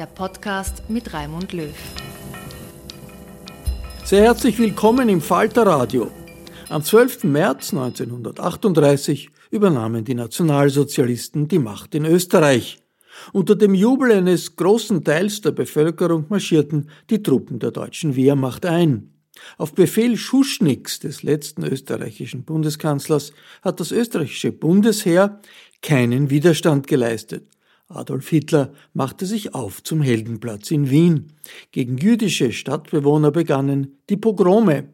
[0.00, 1.74] der Podcast mit Raimund Löw.
[4.02, 6.10] Sehr herzlich willkommen im Falter Radio.
[6.70, 7.24] Am 12.
[7.24, 12.78] März 1938 übernahmen die Nationalsozialisten die Macht in Österreich.
[13.34, 19.12] Unter dem Jubel eines großen Teils der Bevölkerung marschierten die Truppen der deutschen Wehrmacht ein.
[19.58, 25.42] Auf Befehl Schuschnigs, des letzten österreichischen Bundeskanzlers, hat das österreichische Bundesheer
[25.82, 27.46] keinen Widerstand geleistet.
[27.90, 31.32] Adolf Hitler machte sich auf zum Heldenplatz in Wien.
[31.72, 34.88] Gegen jüdische Stadtbewohner begannen die Pogrome.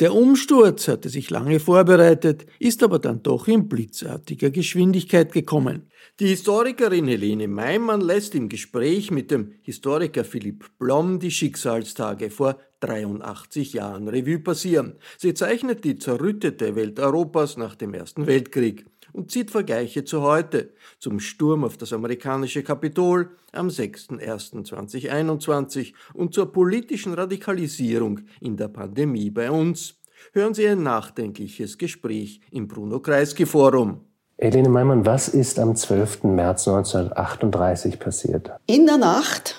[0.00, 5.90] Der Umsturz hatte sich lange vorbereitet, ist aber dann doch in blitzartiger Geschwindigkeit gekommen.
[6.20, 12.58] Die Historikerin Helene Meimann lässt im Gespräch mit dem Historiker Philipp Blom die Schicksalstage vor
[12.80, 14.94] 83 Jahren Revue passieren.
[15.16, 18.86] Sie zeichnet die zerrüttete Welt Europas nach dem Ersten Weltkrieg
[19.18, 20.70] und zieht Vergleiche zu heute,
[21.00, 29.30] zum Sturm auf das amerikanische Kapitol am 6.01.2021 und zur politischen Radikalisierung in der Pandemie
[29.30, 29.96] bei uns.
[30.32, 34.02] Hören Sie ein nachdenkliches Gespräch im Bruno Kreisky Forum.
[34.38, 36.22] Helene Meimann, was ist am 12.
[36.22, 38.52] März 1938 passiert?
[38.66, 39.56] In der Nacht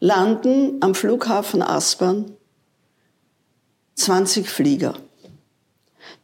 [0.00, 2.32] landen am Flughafen Aspern
[3.94, 4.96] 20 Flieger.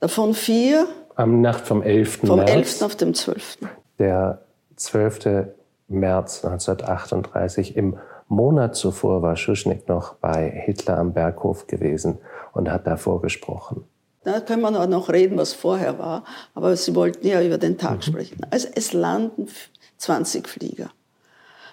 [0.00, 0.86] Davon vier
[1.18, 2.20] am Nacht vom 11.
[2.24, 2.50] Vom März.
[2.50, 2.82] 11.
[2.82, 3.58] auf dem 12.
[3.98, 4.42] Der
[4.76, 5.48] 12.
[5.88, 7.76] März 1938.
[7.76, 7.98] Im
[8.28, 12.18] Monat zuvor war Schuschnigg noch bei Hitler am Berghof gewesen
[12.52, 13.84] und hat davor gesprochen.
[14.22, 16.24] Da können wir noch reden, was vorher war,
[16.54, 18.02] aber Sie wollten ja über den Tag mhm.
[18.02, 18.40] sprechen.
[18.50, 19.48] Also es landen
[19.96, 20.90] 20 Flieger.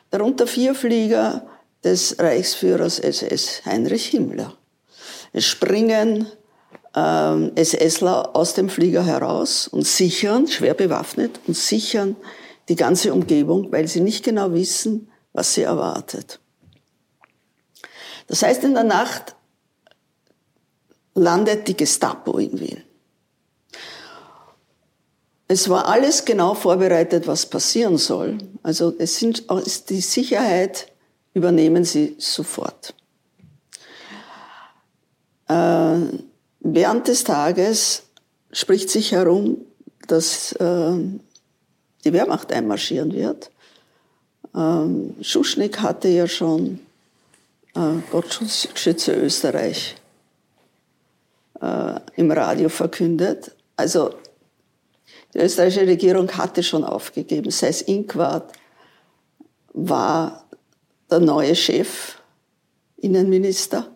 [0.10, 1.44] Darunter vier Flieger
[1.84, 4.54] des Reichsführers SS Heinrich Himmler.
[5.34, 6.28] Es springen
[6.96, 12.16] ähm, SSler aus dem Flieger heraus und sichern, schwer bewaffnet, und sichern
[12.70, 16.40] die ganze Umgebung, weil sie nicht genau wissen, was sie erwartet.
[18.28, 19.36] Das heißt, in der Nacht
[21.14, 22.84] landet die Gestapo in Wien.
[25.48, 28.40] Es war alles genau vorbereitet, was passieren soll.
[28.64, 29.46] Also es sind,
[29.90, 30.92] die Sicherheit
[31.34, 32.96] übernehmen sie sofort.
[35.48, 35.98] Äh,
[36.68, 38.02] Während des Tages
[38.52, 39.60] spricht sich herum,
[40.08, 40.94] dass äh,
[42.04, 43.52] die Wehrmacht einmarschieren wird.
[44.56, 46.80] Ähm, Schuschnigg hatte ja schon
[47.76, 48.42] äh, Gott
[48.74, 49.96] schütze Österreich
[51.62, 53.52] äh, im Radio verkündet.
[53.78, 54.16] Also
[55.36, 57.52] die österreichische Regierung hatte schon aufgegeben.
[57.52, 58.52] Seiss Inquart
[59.74, 60.44] war
[61.12, 62.16] der neue Chef,
[62.98, 63.95] Innenminister.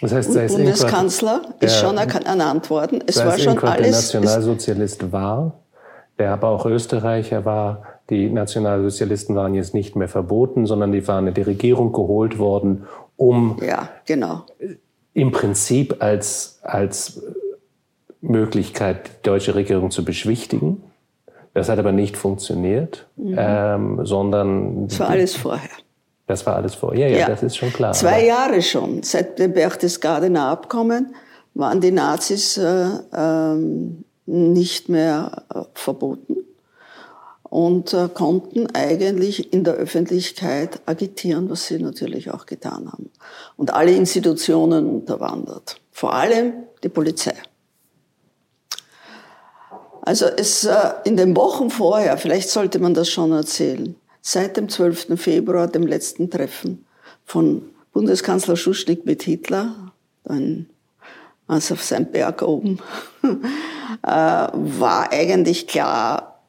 [0.00, 3.04] Das heißt, und Bundeskanzler ist schon ernannt worden.
[3.06, 4.10] Es war schon alles.
[4.10, 5.52] Der Nationalsozialist war,
[6.18, 7.82] der aber auch Österreicher war.
[8.08, 12.86] Die Nationalsozialisten waren jetzt nicht mehr verboten, sondern die waren in die Regierung geholt worden,
[13.16, 14.46] um ja, genau.
[15.12, 17.22] im Prinzip als, als
[18.20, 20.82] Möglichkeit, die deutsche Regierung zu beschwichtigen.
[21.52, 23.34] Das hat aber nicht funktioniert, mhm.
[23.36, 24.88] ähm, sondern.
[24.88, 25.70] Das war alles vorher.
[26.30, 27.92] Das war alles vorher, ja, ja, das ist schon klar.
[27.92, 31.12] Zwei Jahre schon, seit dem Berchtesgadener Abkommen,
[31.54, 36.36] waren die Nazis äh, ähm, nicht mehr äh, verboten
[37.42, 43.10] und äh, konnten eigentlich in der Öffentlichkeit agitieren, was sie natürlich auch getan haben.
[43.56, 46.52] Und alle Institutionen unterwandert, vor allem
[46.84, 47.34] die Polizei.
[50.02, 54.68] Also es äh, in den Wochen vorher, vielleicht sollte man das schon erzählen, seit dem
[54.68, 55.20] 12.
[55.20, 56.84] Februar, dem letzten Treffen
[57.24, 57.62] von
[57.92, 59.92] Bundeskanzler Schuschnigg mit Hitler,
[60.24, 60.66] dann
[61.46, 62.78] also auf seinem Berg oben,
[64.02, 66.40] äh, war eigentlich klar,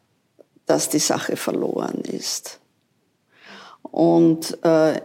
[0.67, 2.59] dass die Sache verloren ist.
[3.81, 5.01] Und äh,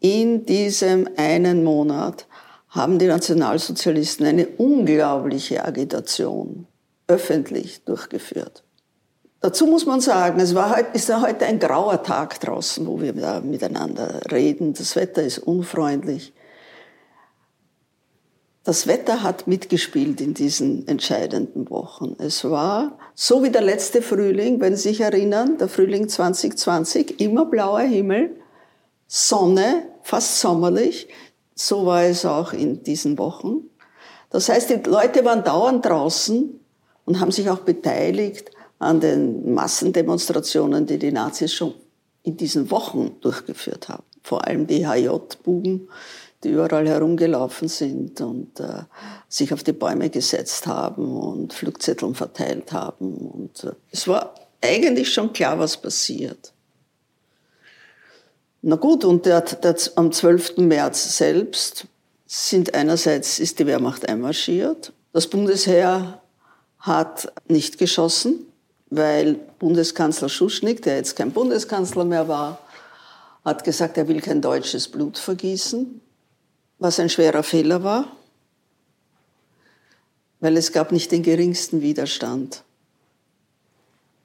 [0.00, 2.26] in diesem einen Monat
[2.68, 6.66] haben die Nationalsozialisten eine unglaubliche Agitation
[7.08, 8.62] öffentlich durchgeführt.
[9.40, 13.12] Dazu muss man sagen, es war, ist ja heute ein grauer Tag draußen, wo wir
[13.12, 14.74] da miteinander reden.
[14.74, 16.32] Das Wetter ist unfreundlich.
[18.64, 22.16] Das Wetter hat mitgespielt in diesen entscheidenden Wochen.
[22.18, 27.46] Es war so wie der letzte Frühling, wenn Sie sich erinnern, der Frühling 2020, immer
[27.46, 28.36] blauer Himmel,
[29.06, 31.08] Sonne, fast sommerlich.
[31.54, 33.70] So war es auch in diesen Wochen.
[34.30, 36.60] Das heißt, die Leute waren dauernd draußen
[37.06, 41.74] und haben sich auch beteiligt an den Massendemonstrationen, die die Nazis schon
[42.22, 44.04] in diesen Wochen durchgeführt haben.
[44.22, 45.88] Vor allem die HJ-Buben,
[46.44, 48.82] die überall herumgelaufen sind und äh,
[49.28, 53.16] sich auf die Bäume gesetzt haben und Flugzetteln verteilt haben.
[53.16, 56.52] Und äh, es war eigentlich schon klar, was passiert.
[58.62, 60.58] Na gut, und der, der, am 12.
[60.58, 61.86] März selbst
[62.26, 64.92] sind einerseits ist die Wehrmacht einmarschiert.
[65.12, 66.20] Das Bundesheer
[66.78, 68.47] hat nicht geschossen,
[68.90, 72.58] weil Bundeskanzler Schuschnigg, der jetzt kein Bundeskanzler mehr war,
[73.44, 76.00] hat gesagt, er will kein deutsches Blut vergießen,
[76.78, 78.12] was ein schwerer Fehler war,
[80.40, 82.62] weil es gab nicht den geringsten Widerstand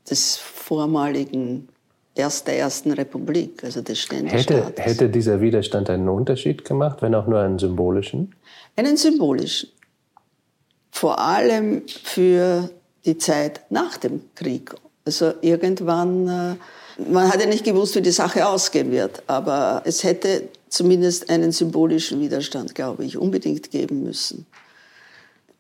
[0.10, 1.70] des vormaligen
[2.16, 4.68] erst der ersten Republik, also des Ständestaates.
[4.68, 8.36] Hätte, hätte dieser Widerstand einen Unterschied gemacht, wenn auch nur einen symbolischen?
[8.76, 9.70] Einen symbolischen
[10.94, 12.70] vor allem für
[13.06, 14.74] die Zeit nach dem Krieg.
[15.06, 20.04] Also irgendwann, äh, man hat ja nicht gewusst, wie die Sache ausgehen wird, aber es
[20.04, 24.46] hätte zumindest einen symbolischen Widerstand, glaube ich, unbedingt geben müssen.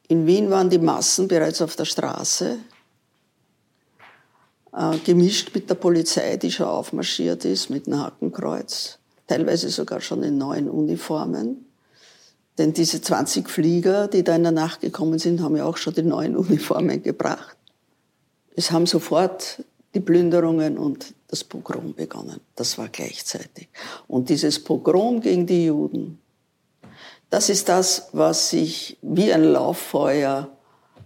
[0.07, 2.57] In Wien waren die Massen bereits auf der Straße,
[4.73, 8.97] äh, gemischt mit der Polizei, die schon aufmarschiert ist, mit einem Hakenkreuz,
[9.27, 11.65] teilweise sogar schon in neuen Uniformen.
[12.57, 15.93] Denn diese 20 Flieger, die da in der Nacht gekommen sind, haben ja auch schon
[15.93, 17.57] die neuen Uniformen gebracht.
[18.55, 19.63] Es haben sofort
[19.95, 22.39] die Plünderungen und das Pogrom begonnen.
[22.55, 23.69] Das war gleichzeitig.
[24.07, 26.19] Und dieses Pogrom gegen die Juden,
[27.29, 30.49] das ist das, was sich wie ein Lauffeuer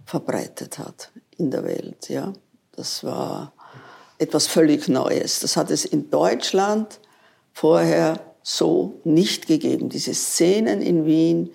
[0.04, 2.10] verbreitet hat in der Welt.
[2.10, 2.34] Ja,
[2.72, 3.52] das war
[4.18, 5.40] etwas völlig Neues.
[5.40, 7.00] Das hat es in Deutschland
[7.54, 9.90] vorher so nicht gegeben.
[9.90, 11.50] Diese Szenen in Wien,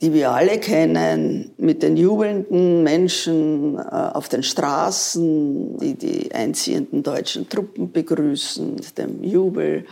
[0.00, 7.02] die wir alle kennen, mit den jubelnden Menschen äh, auf den Straßen, die die einziehenden
[7.02, 9.84] deutschen Truppen begrüßen, dem Jubel,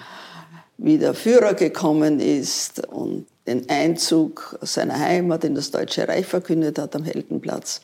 [0.79, 6.79] wie der Führer gekommen ist und den Einzug seiner Heimat in das Deutsche Reich verkündet
[6.79, 7.83] hat am Heldenplatz.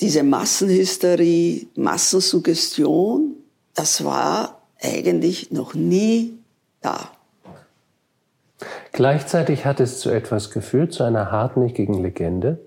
[0.00, 3.36] Diese Massenhysterie, Massensuggestion,
[3.74, 6.39] das war eigentlich noch nie
[6.80, 7.10] da.
[8.92, 12.58] Gleichzeitig hat es zu etwas geführt, zu einer hartnäckigen Legende,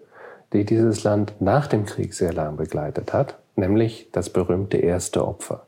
[0.54, 5.66] die dieses Land nach dem Krieg sehr lang begleitet hat, nämlich das berühmte erste Opfer.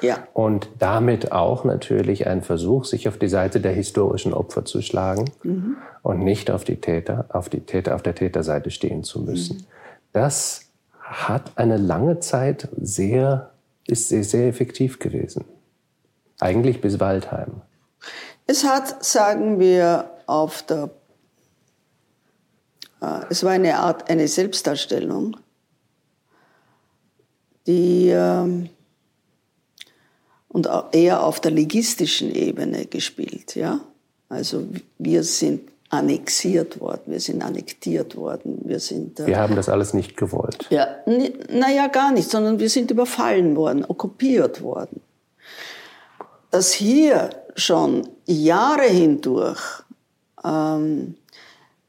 [0.00, 0.28] Ja.
[0.32, 5.30] Und damit auch natürlich ein Versuch, sich auf die Seite der historischen Opfer zu schlagen
[5.42, 5.76] mhm.
[6.02, 9.56] und nicht auf die Täter, auf die Täter, auf der Täterseite stehen zu müssen.
[9.56, 9.64] Mhm.
[10.12, 10.66] Das
[11.00, 13.50] hat eine lange Zeit sehr,
[13.86, 15.44] ist sehr, sehr effektiv gewesen.
[16.38, 17.62] Eigentlich bis Waldheim.
[18.46, 20.90] Es hat, sagen wir, auf der,
[23.00, 25.36] äh, es war eine Art, eine Selbstdarstellung,
[27.66, 28.68] die äh,
[30.48, 33.80] und eher auf der legistischen Ebene gespielt, ja.
[34.28, 34.66] Also
[34.98, 39.20] wir sind annexiert worden, wir sind annektiert worden, wir sind.
[39.20, 40.66] Äh, wir haben das alles nicht gewollt.
[40.70, 40.88] Ja,
[41.50, 45.00] naja, gar nicht, sondern wir sind überfallen worden, okkupiert worden.
[46.50, 49.60] Dass hier schon Jahre hindurch
[50.44, 51.16] ähm,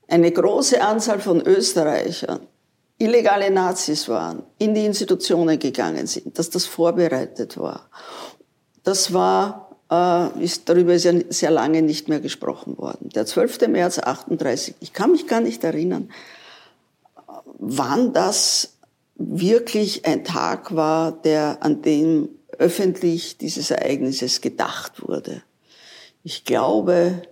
[0.07, 2.41] eine große Anzahl von Österreichern
[2.99, 7.89] illegale Nazis waren, in die Institutionen gegangen sind, dass das vorbereitet war.
[8.83, 13.09] Das war, äh, ist, darüber ist ja sehr lange nicht mehr gesprochen worden.
[13.15, 13.69] Der 12.
[13.69, 16.11] März 38, ich kann mich gar nicht erinnern,
[17.57, 18.73] wann das
[19.15, 25.41] wirklich ein Tag war, der, an dem öffentlich dieses Ereignisses gedacht wurde.
[26.23, 27.23] Ich glaube,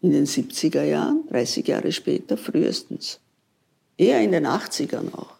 [0.00, 3.18] in den 70er Jahren, 30 Jahre später frühestens.
[3.96, 5.34] Eher in den 80ern auch.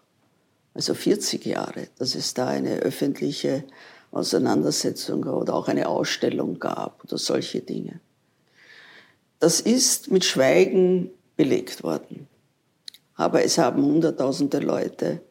[0.73, 3.63] Also 40 Jahre, dass es da eine öffentliche
[4.11, 8.01] Auseinandersetzung oder auch eine Ausstellung gab oder solche Dinge.
[9.39, 12.27] Das ist mit Schweigen belegt worden.
[13.15, 15.21] Aber es haben Hunderttausende Leute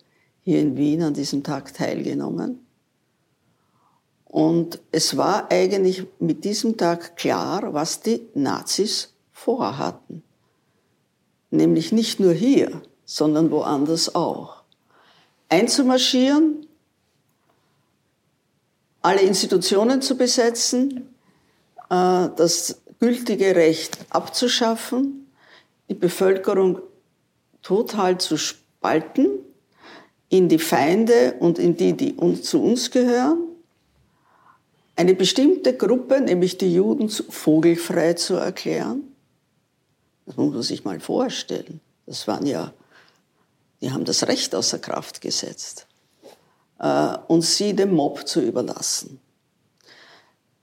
[0.45, 2.65] hier in Wien an diesem Tag teilgenommen.
[4.27, 10.23] Und es war eigentlich mit diesem Tag klar, was die Nazis vorhatten.
[11.51, 14.65] Nämlich nicht nur hier, sondern woanders auch.
[15.49, 16.67] Einzumarschieren,
[19.03, 21.15] alle Institutionen zu besetzen,
[21.91, 25.31] äh, das gültige Recht abzuschaffen,
[25.89, 26.81] die Bevölkerung
[27.63, 29.29] total zu spalten
[30.29, 33.39] in die Feinde und in die, die zu uns gehören,
[34.97, 39.03] eine bestimmte Gruppe, nämlich die Juden, vogelfrei zu erklären.
[40.27, 41.81] Das muss man sich mal vorstellen.
[42.07, 42.73] Das waren ja,
[43.81, 45.87] die haben das Recht außer Kraft gesetzt.
[46.79, 49.21] Äh, und sie dem Mob zu überlassen.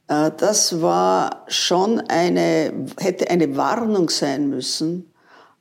[0.07, 5.11] Äh, das war schon eine, hätte eine Warnung sein müssen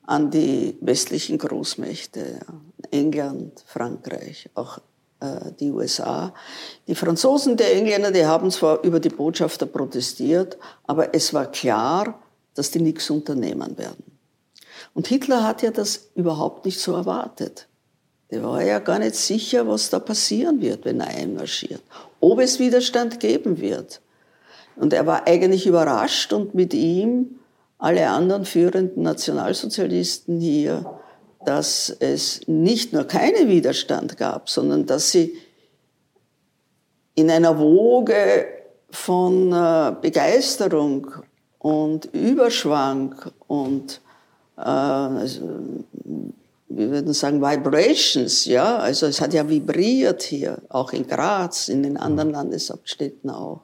[0.07, 2.41] an die westlichen Großmächte,
[2.91, 4.79] England, Frankreich, auch
[5.21, 6.33] äh, die USA.
[6.87, 10.57] Die Franzosen, die Engländer, die haben zwar über die Botschafter protestiert,
[10.87, 12.21] aber es war klar,
[12.55, 14.05] dass die nichts unternehmen werden.
[14.95, 17.69] Und Hitler hat ja das überhaupt nicht so erwartet.
[18.31, 21.83] Der war ja gar nicht sicher, was da passieren wird, wenn er einmarschiert.
[22.21, 24.01] Ob es Widerstand geben wird.
[24.77, 27.41] Und er war eigentlich überrascht und mit ihm
[27.79, 31.00] alle anderen führenden Nationalsozialisten hier,
[31.45, 35.37] dass es nicht nur keinen Widerstand gab, sondern dass sie
[37.15, 38.47] in einer Woge
[38.91, 41.07] von äh, Begeisterung
[41.59, 43.15] und Überschwang
[43.47, 44.01] und
[44.57, 45.41] äh, also,
[46.69, 51.83] wir würden sagen Vibrations, ja, also es hat ja vibriert hier, auch in Graz, in
[51.83, 53.63] den anderen Landeshauptstädten auch,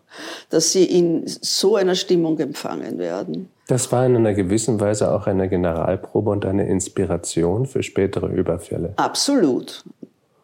[0.51, 3.49] dass sie in so einer Stimmung empfangen werden.
[3.67, 8.93] Das war in einer gewissen Weise auch eine Generalprobe und eine Inspiration für spätere Überfälle.
[8.97, 9.85] Absolut,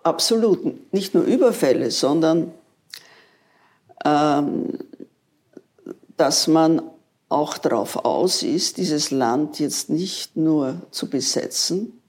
[0.02, 0.92] absolut.
[0.92, 2.52] Nicht nur Überfälle, sondern
[4.04, 4.78] ähm,
[6.16, 6.82] dass man
[7.28, 12.02] auch darauf aus ist, dieses Land jetzt nicht nur zu besetzen,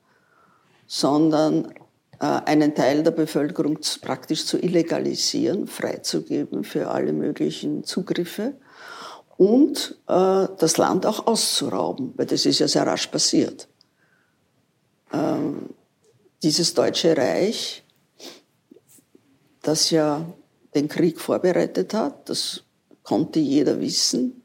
[0.88, 1.72] sondern
[2.20, 8.54] äh, einen Teil der Bevölkerung praktisch zu illegalisieren, freizugeben für alle möglichen Zugriffe
[9.38, 13.68] und äh, das Land auch auszurauben, weil das ist ja sehr rasch passiert.
[15.12, 15.70] Ähm,
[16.42, 17.84] dieses Deutsche Reich,
[19.62, 20.26] das ja
[20.76, 22.64] den Krieg vorbereitet hat, das
[23.04, 24.42] konnte jeder wissen,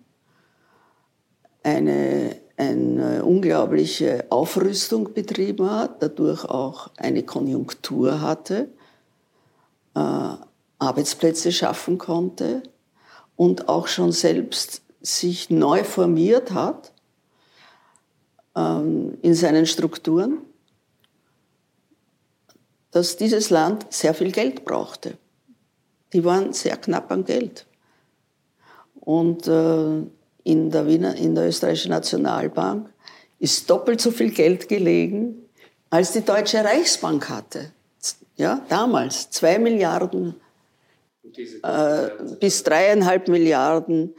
[1.63, 8.69] eine, eine unglaubliche Aufrüstung betrieben hat, dadurch auch eine Konjunktur hatte,
[9.95, 10.35] äh,
[10.79, 12.63] Arbeitsplätze schaffen konnte
[13.39, 16.93] und auch schon selbst sich neu formiert hat
[18.57, 20.39] ähm, in seinen Strukturen,
[22.91, 25.17] dass dieses Land sehr viel Geld brauchte.
[26.13, 27.67] Die waren sehr knapp an Geld.
[28.97, 30.03] Und äh,
[30.43, 32.93] in der, Wiener, in der österreichischen Nationalbank
[33.39, 35.49] ist doppelt so viel Geld gelegen,
[35.91, 37.71] als die Deutsche Reichsbank hatte.
[38.35, 40.35] Ja, damals zwei Milliarden
[41.39, 42.09] äh,
[42.41, 44.15] bis dreieinhalb Milliarden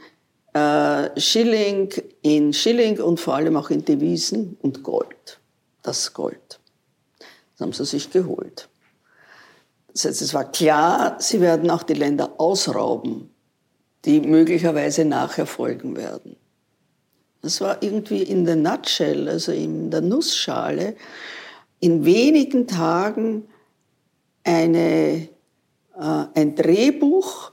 [0.52, 5.40] äh, Schilling in Schilling und vor allem auch in Devisen und Gold.
[5.82, 6.60] Das Gold.
[7.18, 8.68] Das haben sie sich geholt.
[9.92, 13.30] Das heißt, es war klar, sie werden auch die Länder ausrauben
[14.04, 16.36] die möglicherweise nachher folgen werden.
[17.42, 20.96] Das war irgendwie in der Nutshell, also in der Nussschale,
[21.80, 23.48] in wenigen Tagen
[24.44, 25.28] eine,
[25.96, 27.52] ein Drehbuch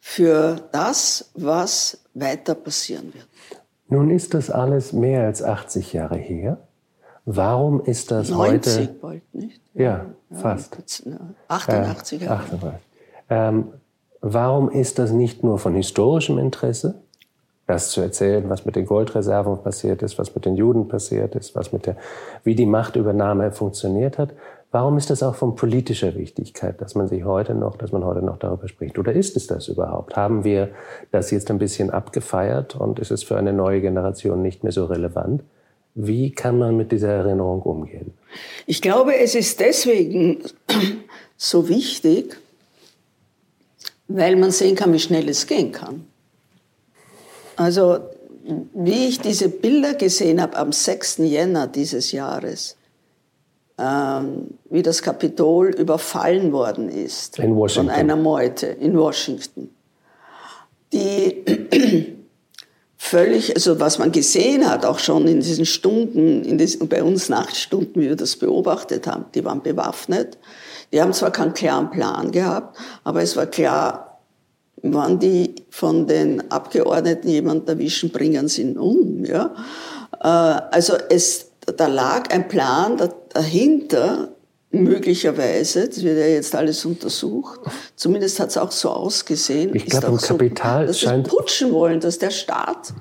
[0.00, 3.26] für das, was weiter passieren wird.
[3.88, 6.58] Nun ist das alles mehr als 80 Jahre her.
[7.24, 8.92] Warum ist das 90 heute?
[8.94, 9.60] bald, nicht?
[9.74, 10.76] Ja, fast.
[11.48, 12.34] 88 Jahre.
[12.34, 12.80] 88.
[13.28, 13.72] Ähm,
[14.28, 16.96] Warum ist das nicht nur von historischem Interesse,
[17.68, 21.54] das zu erzählen, was mit den Goldreserven passiert ist, was mit den Juden passiert ist,
[21.54, 21.96] was mit der,
[22.42, 24.30] wie die Machtübernahme funktioniert hat.
[24.76, 28.20] Warum ist das auch von politischer Wichtigkeit, dass man sich heute noch, dass man heute
[28.20, 28.98] noch darüber spricht?
[28.98, 30.16] Oder ist es das überhaupt?
[30.16, 30.68] Haben wir
[31.12, 34.84] das jetzt ein bisschen abgefeiert und ist es für eine neue Generation nicht mehr so
[34.84, 35.42] relevant?
[35.94, 38.12] Wie kann man mit dieser Erinnerung umgehen?
[38.66, 40.42] Ich glaube, es ist deswegen
[41.38, 42.36] so wichtig,
[44.08, 46.04] weil man sehen kann, wie schnell es gehen kann.
[47.56, 48.00] Also,
[48.74, 51.16] wie ich diese Bilder gesehen habe am 6.
[51.20, 52.75] Jänner dieses Jahres,
[53.78, 57.88] ähm, wie das Kapitol überfallen worden ist in Washington.
[57.88, 59.70] von einer Meute in Washington,
[60.92, 62.16] die
[62.96, 67.28] völlig, also was man gesehen hat, auch schon in diesen Stunden, in diesen, bei uns
[67.28, 70.38] Nachtstunden, wie wir das beobachtet haben, die waren bewaffnet.
[70.92, 74.20] Die haben zwar keinen klaren Plan gehabt, aber es war klar,
[74.82, 79.24] wann die von den Abgeordneten jemanden erwischen, bringen sie ihn um.
[79.24, 79.54] Ja?
[80.20, 80.26] Äh,
[80.74, 82.96] also es, da lag ein Plan
[83.36, 84.28] dahinter,
[84.70, 87.60] möglicherweise, das wird ja jetzt alles untersucht,
[87.94, 89.74] zumindest hat es auch so ausgesehen.
[89.74, 91.28] Ich glaube, im Kapital so, dass scheint...
[91.28, 92.92] putschen wollen, dass der Staat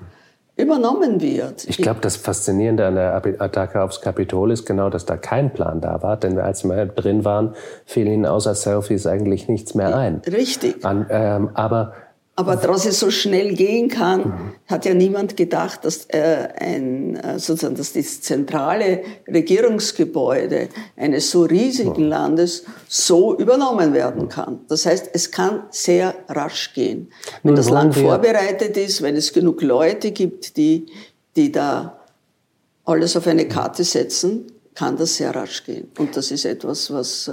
[0.57, 1.65] übernommen wird.
[1.67, 5.81] Ich glaube, das Faszinierende an der Attacke aufs Kapitol ist genau, dass da kein Plan
[5.81, 6.15] da war.
[6.17, 10.21] Denn als wir drin waren, fiel ihnen außer Selfies eigentlich nichts mehr ein.
[10.25, 10.85] Richtig.
[10.85, 11.93] An, ähm, aber
[12.37, 17.39] aber dass es so schnell gehen kann, hat ja niemand gedacht, dass äh, ein, äh,
[17.39, 22.09] sozusagen, dass das zentrale Regierungsgebäude eines so riesigen.
[22.09, 24.59] Landes so übernommen werden kann.
[24.67, 27.09] Das heißt, es kann sehr rasch gehen.
[27.41, 30.87] Wenn Nun das Land vorbereitet ist, wenn es genug Leute gibt, die,
[31.37, 31.99] die da
[32.83, 35.89] alles auf eine Karte setzen, kann das sehr rasch gehen.
[35.97, 37.31] Und das ist etwas, was äh,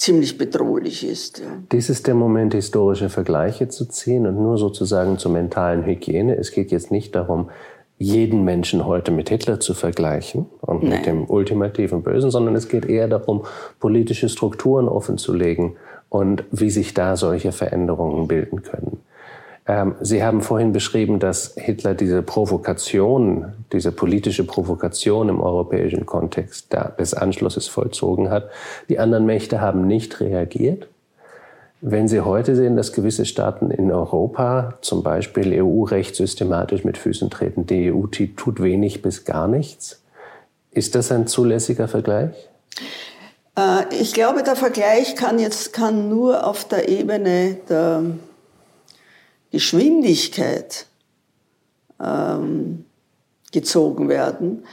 [0.00, 1.40] ziemlich bedrohlich ist.
[1.40, 1.46] Ja.
[1.72, 6.36] Dies ist der Moment, historische Vergleiche zu ziehen und nur sozusagen zur mentalen Hygiene.
[6.36, 7.50] Es geht jetzt nicht darum,
[7.98, 10.92] jeden Menschen heute mit Hitler zu vergleichen und Nein.
[10.92, 13.44] mit dem ultimativen Bösen, sondern es geht eher darum,
[13.78, 15.76] politische Strukturen offenzulegen
[16.08, 19.02] und wie sich da solche Veränderungen bilden können.
[19.66, 26.74] Ähm, Sie haben vorhin beschrieben, dass Hitler diese Provokation, diese politische Provokation im europäischen Kontext
[26.98, 28.50] des Anschlusses vollzogen hat.
[28.88, 30.88] Die anderen Mächte haben nicht reagiert.
[31.82, 37.30] Wenn Sie heute sehen, dass gewisse Staaten in Europa zum Beispiel EU-Recht systematisch mit Füßen
[37.30, 40.02] treten, die EU tut wenig bis gar nichts,
[40.72, 42.50] ist das ein zulässiger Vergleich?
[43.56, 48.02] Äh, ich glaube, der Vergleich kann jetzt kann nur auf der Ebene der
[49.50, 50.86] Geschwindigkeit
[52.00, 52.84] ähm,
[53.52, 54.64] gezogen werden,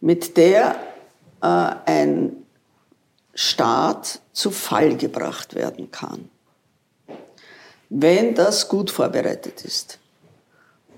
[0.00, 0.76] mit der
[1.42, 1.46] äh,
[1.86, 2.36] ein
[3.34, 6.28] Staat zu Fall gebracht werden kann,
[7.88, 9.98] wenn das gut vorbereitet ist.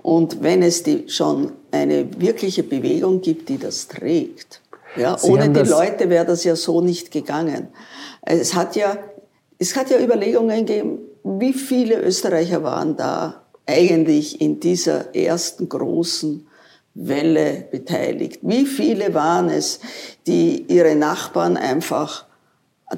[0.01, 4.61] Und wenn es die, schon eine wirkliche Bewegung gibt, die das trägt.
[4.97, 7.67] Ja, ohne die Leute wäre das ja so nicht gegangen.
[8.23, 8.97] Es hat ja,
[9.57, 16.47] es hat ja Überlegungen gegeben, wie viele Österreicher waren da eigentlich in dieser ersten großen
[16.93, 18.39] Welle beteiligt?
[18.41, 19.79] Wie viele waren es,
[20.27, 22.25] die ihre Nachbarn einfach,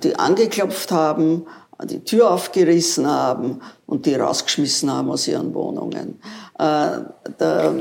[0.02, 1.46] die angeklopft haben,
[1.84, 6.20] die Tür aufgerissen haben und die rausgeschmissen haben aus ihren Wohnungen?
[6.58, 7.00] Äh,
[7.40, 7.74] der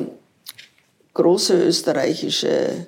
[1.14, 2.86] große österreichische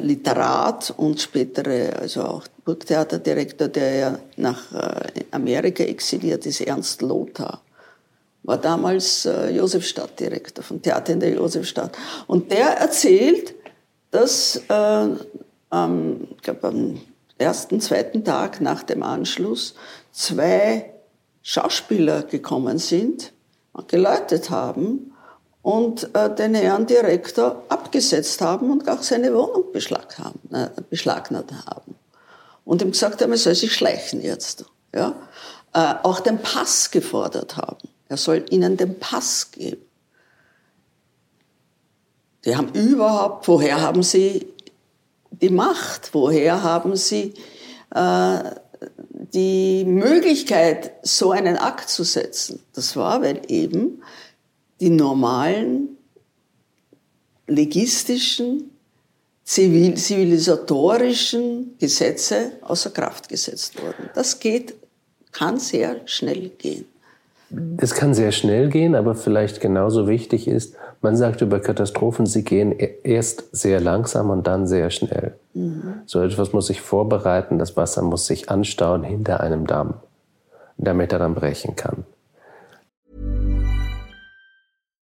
[0.00, 7.62] Literat und spätere, also auch Burgtheaterdirektor, der ja nach äh, Amerika exiliert ist, Ernst Lothar,
[8.42, 11.96] war damals äh, Josefstadt-Direktor vom Theater in der Josefstadt.
[12.26, 13.54] Und der erzählt,
[14.10, 17.00] dass äh, ich glaube, am
[17.38, 19.74] ersten, zweiten Tag nach dem Anschluss
[20.12, 20.92] zwei
[21.42, 23.32] Schauspieler gekommen sind,
[23.88, 25.11] geläutet haben
[25.62, 30.16] und äh, den Herrn Direktor abgesetzt haben und auch seine Wohnung beschlag
[30.50, 31.94] äh, beschlagnahmt haben.
[32.64, 34.64] Und ihm gesagt haben, er soll sich schleichen jetzt.
[34.94, 35.14] Ja?
[35.72, 37.88] Äh, auch den Pass gefordert haben.
[38.08, 39.82] Er soll ihnen den Pass geben.
[42.44, 44.46] Die haben überhaupt, woher haben sie
[45.30, 46.12] die Macht?
[46.12, 47.34] Woher haben sie
[47.94, 48.38] äh,
[49.10, 52.62] die Möglichkeit, so einen Akt zu setzen?
[52.74, 54.02] Das war, weil eben
[54.82, 55.96] die normalen
[57.46, 58.72] legistischen,
[59.44, 64.10] zivil zivilisatorischen Gesetze außer Kraft gesetzt wurden.
[64.16, 64.74] Das geht,
[65.30, 66.86] kann sehr schnell gehen.
[67.76, 72.42] Es kann sehr schnell gehen, aber vielleicht genauso wichtig ist, man sagt über Katastrophen, sie
[72.42, 75.34] gehen e-, erst sehr langsam und dann sehr schnell.
[75.54, 76.02] Mhm.
[76.06, 79.94] So etwas muss sich vorbereiten, das Wasser muss sich anstauen hinter einem Damm,
[80.76, 82.04] damit er dann brechen kann.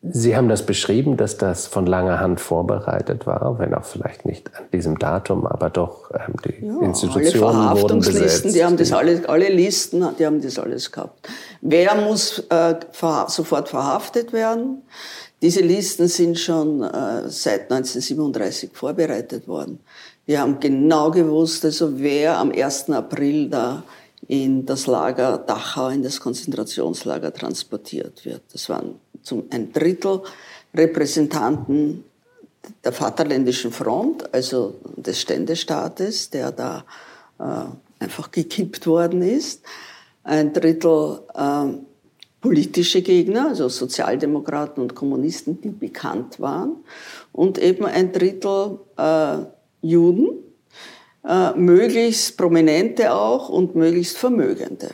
[0.00, 4.48] Sie haben das beschrieben, dass das von langer Hand vorbereitet war, wenn auch vielleicht nicht
[4.56, 8.54] an diesem Datum, aber doch ähm, die Ja, Institutionen alle wurden Verhaftungslisten, besetzt.
[8.54, 11.28] die haben das alle, alle Listen, die haben das alles gehabt.
[11.62, 14.82] Wer muss äh, verha sofort verhaftet werden?
[15.42, 19.80] Diese Listen sind schon äh, seit 1937 vorbereitet worden.
[20.26, 22.90] Wir haben genau gewusst, also wer am 1.
[22.90, 23.82] April da
[24.28, 28.42] in das Lager Dachau, in das Konzentrationslager transportiert wird.
[28.52, 28.96] Das waren
[29.28, 30.22] zum ein Drittel
[30.74, 32.04] Repräsentanten
[32.84, 36.84] der Vaterländischen Front, also des Ständestaates, der da
[37.38, 39.62] äh, einfach gekippt worden ist.
[40.24, 41.64] Ein Drittel äh,
[42.40, 46.76] politische Gegner, also Sozialdemokraten und Kommunisten, die bekannt waren.
[47.32, 49.38] Und eben ein Drittel äh,
[49.82, 50.28] Juden,
[51.26, 54.90] äh, möglichst Prominente auch und möglichst Vermögende.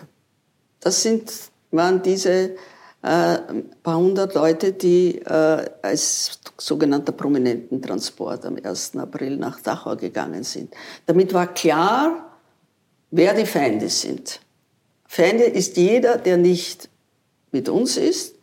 [0.81, 1.33] Das sind,
[1.71, 2.57] waren diese
[3.05, 3.39] äh,
[3.83, 8.97] paar hundert Leute, die äh, als sogenannter Prominententransport am 1.
[8.97, 10.73] April nach Dachau gegangen sind.
[11.05, 12.39] Damit war klar,
[13.11, 14.41] wer die Feinde sind.
[15.07, 16.89] Feinde ist jeder, der nicht
[17.53, 18.37] mit uns ist.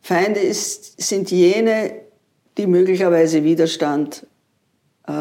[0.00, 1.92] Feinde ist, sind jene,
[2.58, 4.26] die möglicherweise Widerstand
[5.06, 5.12] äh,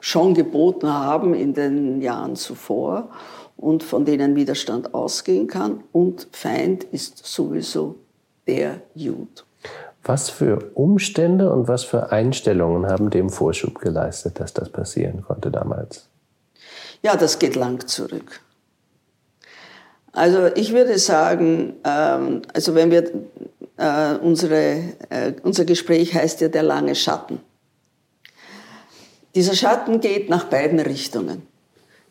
[0.00, 3.08] schon geboten haben in den Jahren zuvor
[3.56, 5.82] und von denen Widerstand ausgehen kann.
[5.92, 8.01] Und Feind ist sowieso
[8.46, 9.42] der Jude.
[10.02, 15.50] Was für Umstände und was für Einstellungen haben dem Vorschub geleistet, dass das passieren konnte
[15.50, 16.08] damals?
[17.02, 18.40] Ja, das geht lang zurück.
[20.12, 23.10] Also ich würde sagen, ähm, also wenn wir
[23.76, 27.40] äh, unsere, äh, unser Gespräch heißt ja der lange Schatten.
[29.34, 31.46] Dieser Schatten geht nach beiden Richtungen.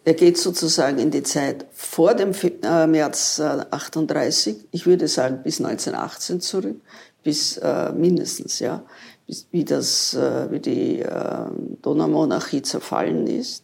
[0.04, 2.32] Er geht sozusagen in die Zeit vor dem
[2.64, 6.82] äh, März äh, 38, ich würde sagen bis 1918 zurück,
[7.24, 8.84] bis äh, mindestens, ja,
[9.28, 11.46] bis, wie, das, äh, wie die äh,
[11.84, 13.64] Donaumonarchie zerfallen ist,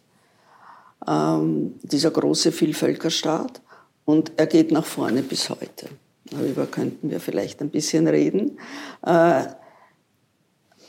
[1.08, 3.62] ähm, dieser große Vielvölkerstaat.
[4.06, 5.88] Und er geht nach vorne bis heute.
[6.26, 8.60] Darüber könnten wir vielleicht ein bisschen reden.
[9.06, 9.43] Äh,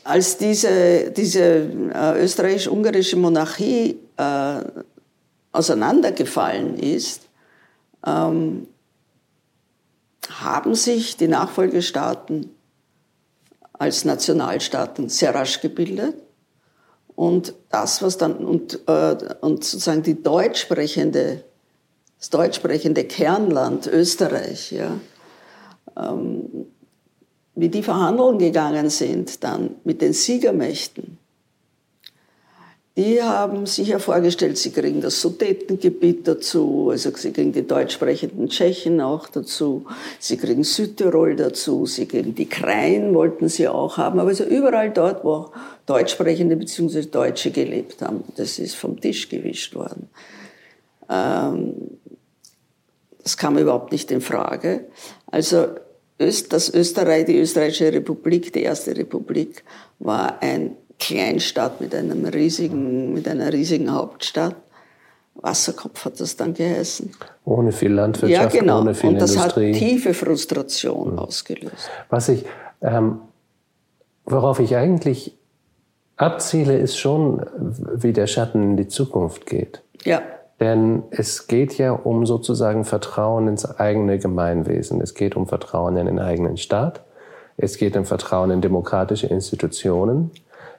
[0.03, 4.61] als diese, diese äh, österreichisch-ungarische Monarchie äh,
[5.51, 7.23] auseinandergefallen ist,
[8.05, 8.67] ähm,
[10.29, 12.51] haben sich die Nachfolgestaaten
[13.73, 16.15] als Nationalstaaten sehr rasch gebildet.
[17.15, 21.43] Und das, was dann, und, äh, und sozusagen die deutsch sprechende,
[22.17, 24.99] das deutsch sprechende Kernland Österreich, ja,
[25.97, 26.67] ähm,
[27.55, 31.17] wie die Verhandlungen gegangen sind dann mit den Siegermächten,
[32.99, 37.93] die haben sich ja vorgestellt, sie kriegen das Sudetengebiet dazu, also sie kriegen die deutsch
[37.93, 39.85] sprechenden Tschechen auch dazu,
[40.19, 44.91] sie kriegen Südtirol dazu, sie kriegen die Krain, wollten sie auch haben, aber also überall
[44.91, 45.49] dort, wo
[45.85, 47.03] deutsch sprechende bzw.
[47.03, 50.09] Deutsche gelebt haben, das ist vom Tisch gewischt worden.
[51.09, 51.75] Ähm,
[53.23, 54.87] das kam überhaupt nicht in Frage.
[55.27, 55.67] Also
[56.17, 59.63] das Österreich, die Österreichische Republik, die erste Republik,
[59.99, 64.55] war ein Kleinstadt mit, einem riesigen, mit einer riesigen Hauptstadt.
[65.35, 67.11] Wasserkopf hat das dann geheißen.
[67.45, 68.81] Ohne viel Landwirtschaft, ja, genau.
[68.81, 69.73] ohne viel Und das Industrie.
[69.73, 71.19] hat tiefe Frustration mhm.
[71.19, 71.89] ausgelöst.
[72.09, 72.45] Was ich,
[72.81, 73.19] ähm,
[74.25, 75.37] worauf ich eigentlich
[76.17, 79.81] abziele, ist schon, wie der Schatten in die Zukunft geht.
[80.03, 80.21] Ja.
[80.59, 84.99] Denn es geht ja um sozusagen Vertrauen ins eigene Gemeinwesen.
[84.99, 87.01] Es geht um Vertrauen in den eigenen Staat.
[87.55, 90.31] Es geht um Vertrauen in demokratische Institutionen.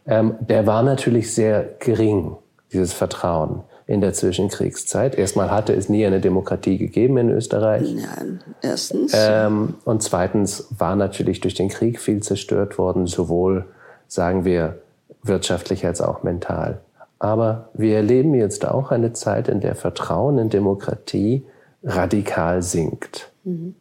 [0.07, 2.37] Ähm, der war natürlich sehr gering,
[2.73, 5.17] dieses Vertrauen in der Zwischenkriegszeit.
[5.19, 7.93] Erstmal hatte es nie eine Demokratie gegeben in Österreich.
[7.93, 9.13] Nein, erstens.
[9.17, 13.65] Ähm, und zweitens war natürlich durch den Krieg viel zerstört worden, sowohl,
[14.07, 14.79] sagen wir,
[15.25, 16.81] wirtschaftlich als auch mental.
[17.19, 21.45] Aber wir erleben jetzt auch eine Zeit, in der Vertrauen in Demokratie
[21.83, 23.31] radikal sinkt.
[23.45, 23.75] Mhm.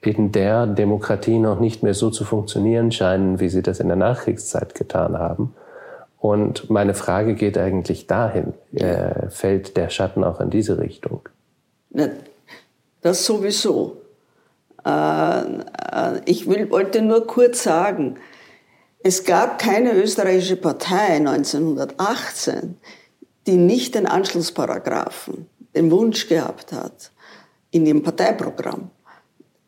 [0.00, 3.96] In der Demokratie noch nicht mehr so zu funktionieren scheinen, wie sie das in der
[3.96, 5.54] Nachkriegszeit getan haben.
[6.18, 11.28] Und meine Frage geht eigentlich dahin, äh, fällt der Schatten auch in diese Richtung?
[13.00, 13.98] Das sowieso.
[14.84, 18.16] Äh, äh, ich will, wollte nur kurz sagen,
[19.00, 22.76] es gab keine österreichische Partei 1918,
[23.46, 27.12] die nicht den Anschlussparagraphen, den Wunsch gehabt hat,
[27.70, 28.90] in ihrem Parteiprogramm,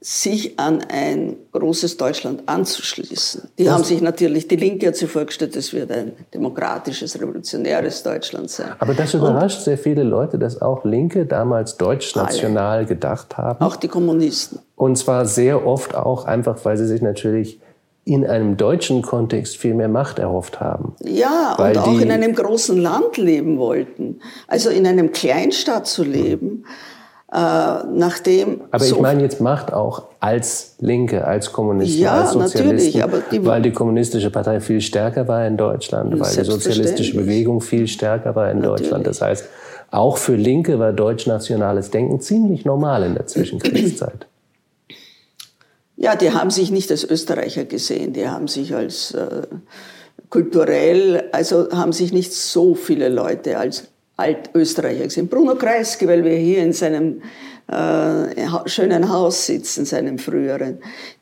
[0.02, 3.50] sich an ein großes Deutschland anzuschließen.
[3.58, 8.02] Die das haben sich natürlich, die Linke hat sich vorgestellt, es wird ein demokratisches, revolutionäres
[8.02, 8.72] Deutschland sein.
[8.78, 12.86] Aber das überrascht Und sehr viele Leute, dass auch Linke damals deutschnational alle.
[12.86, 13.62] gedacht haben.
[13.62, 14.60] Auch die Kommunisten.
[14.74, 17.60] Und zwar sehr oft auch einfach, weil sie sich natürlich
[18.06, 20.94] in einem deutschen Kontext viel mehr Macht erhofft haben.
[21.04, 24.20] Ja, und auch in einem großen Land leben wollten.
[24.46, 26.64] Also in einem Kleinstadt zu leben.
[26.64, 26.89] Äh,
[27.32, 33.04] nachdem aber so ich meine jetzt Macht auch als Linke, als Kommunisten, ja, als Sozialisten,
[33.30, 37.86] die, weil die kommunistische Partei viel stärker war in Deutschland, weil die sozialistische Bewegung viel
[37.86, 38.80] stärker war in natürlich.
[38.82, 39.06] Deutschland.
[39.06, 39.44] Das heißt,
[39.92, 44.26] auch für Linke war deutschnationales Denken ziemlich normal in der Zwischenkriegszeit.
[46.02, 49.42] Ja, die haben sich nicht als Österreicher gesehen, die haben sich als äh,
[50.30, 53.88] kulturell, also haben sich nicht so viele Leute als
[54.20, 55.28] Altösterreicher gesehen.
[55.28, 57.22] Bruno Kreisky, weil wir hier in seinem
[57.68, 60.78] äh, schönen Haus sitzen, seinem früheren,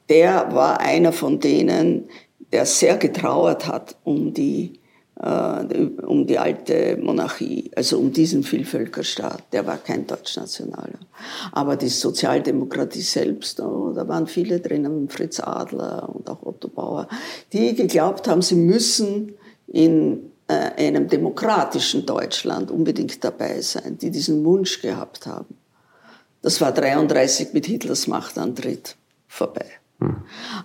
[0.08, 2.08] der war einer von denen,
[2.52, 4.78] der sehr getrauert hat um die
[5.20, 9.42] äh, um die alte Monarchie, also um diesen Vielvölkerstaat.
[9.52, 11.00] Der war kein Deutschnationaler.
[11.52, 17.08] Aber die Sozialdemokratie selbst, oh, da waren viele drinnen, Fritz Adler und auch Otto Bauer,
[17.52, 19.34] die geglaubt haben, sie müssen
[19.66, 25.58] in einem demokratischen Deutschland unbedingt dabei sein, die diesen Wunsch gehabt haben.
[26.42, 29.66] Das war 33 mit Hitlers Machtantritt vorbei.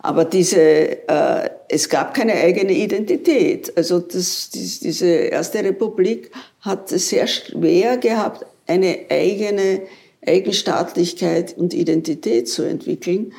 [0.02, 3.76] Aber diese, äh, es gab keine eigene Identität.
[3.76, 9.82] Also das, dies, diese erste Republik hat es sehr schwer gehabt, eine eigene
[10.26, 13.34] Eigenstaatlichkeit und Identität zu entwickeln.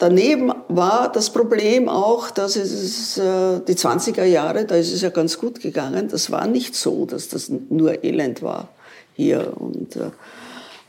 [0.00, 5.10] Daneben war das Problem auch, dass es äh, die 20er Jahre, da ist es ja
[5.10, 6.08] ganz gut gegangen.
[6.08, 8.68] Das war nicht so, dass das nur Elend war
[9.12, 10.10] hier und äh,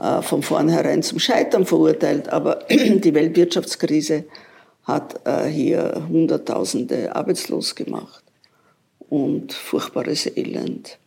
[0.02, 2.30] äh, von vornherein zum Scheitern verurteilt.
[2.30, 4.24] Aber die Weltwirtschaftskrise
[4.84, 8.24] hat äh, hier Hunderttausende arbeitslos gemacht
[9.10, 11.00] und furchtbares Elend.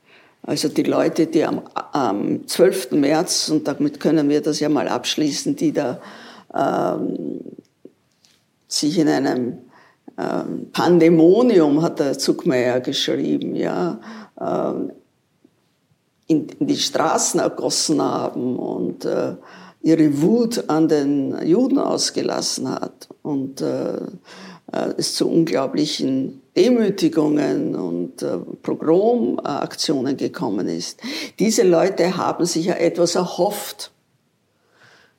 [0.42, 2.90] Also die Leute, die am, am 12.
[2.90, 6.02] März, und damit können wir das ja mal abschließen, die da
[6.54, 7.40] ähm,
[8.78, 9.58] sich in einem
[10.18, 14.00] ähm, Pandemonium, hat der Zuckmeier geschrieben, ja,
[14.40, 14.92] ähm,
[16.26, 19.34] in, in die Straßen ergossen haben und äh,
[19.82, 23.96] ihre Wut an den Juden ausgelassen hat und äh,
[24.72, 31.00] äh es zu unglaublichen Demütigungen und äh, Pogromaktionen gekommen ist.
[31.38, 33.90] Diese Leute haben sich ja etwas erhofft.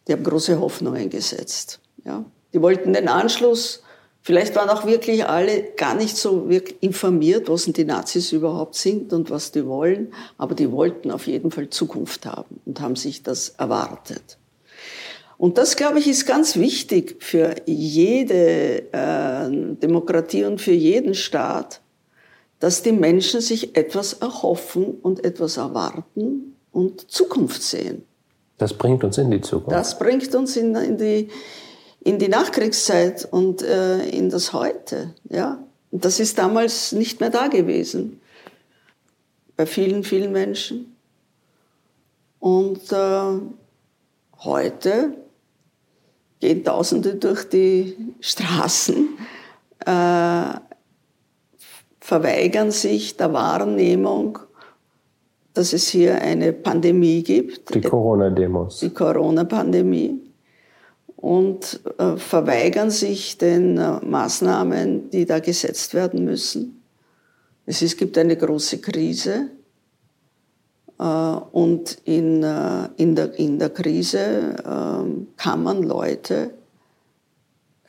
[0.08, 1.80] Die haben große Hoffnungen gesetzt.
[2.04, 2.26] Ja?
[2.56, 3.84] Die wollten den Anschluss
[4.26, 9.14] Vielleicht waren auch wirklich alle gar nicht so wirklich informiert, was die Nazis überhaupt sind
[9.14, 13.22] und was die wollen, aber die wollten auf jeden Fall Zukunft haben und haben sich
[13.22, 14.40] das erwartet.
[15.38, 21.82] Und das, glaube ich, ist ganz wichtig für jede äh, Demokratie und für jeden Staat,
[22.60, 28.06] dass die Menschen sich etwas erhoffen und etwas erwarten und Zukunft sehen.
[28.58, 29.72] Das bringt uns in die Zukunft.
[29.72, 31.30] Das bringt uns in, in die
[32.06, 35.16] in die Nachkriegszeit und äh, in das Heute.
[35.28, 35.58] Ja?
[35.90, 38.22] Und das ist damals nicht mehr da gewesen.
[39.58, 40.96] Bei vielen, vielen Menschen.
[42.40, 43.40] Und äh,
[44.38, 45.18] heute
[46.40, 49.18] gehen Tausende durch die Straßen,
[49.88, 50.60] äh,
[52.00, 54.38] verweigern sich der Wahrnehmung,
[55.56, 57.74] dass es hier eine Pandemie gibt.
[57.74, 58.82] Die Corona-Demos.
[58.82, 60.25] Die Corona-Pandemie
[61.16, 66.82] und äh, verweigern sich den äh, Maßnahmen, die da gesetzt werden müssen.
[67.66, 69.50] Es, gibt eine große Krise
[71.00, 72.44] äh, und in,
[72.98, 76.52] in, der, in der Krise ähm, kann man Leute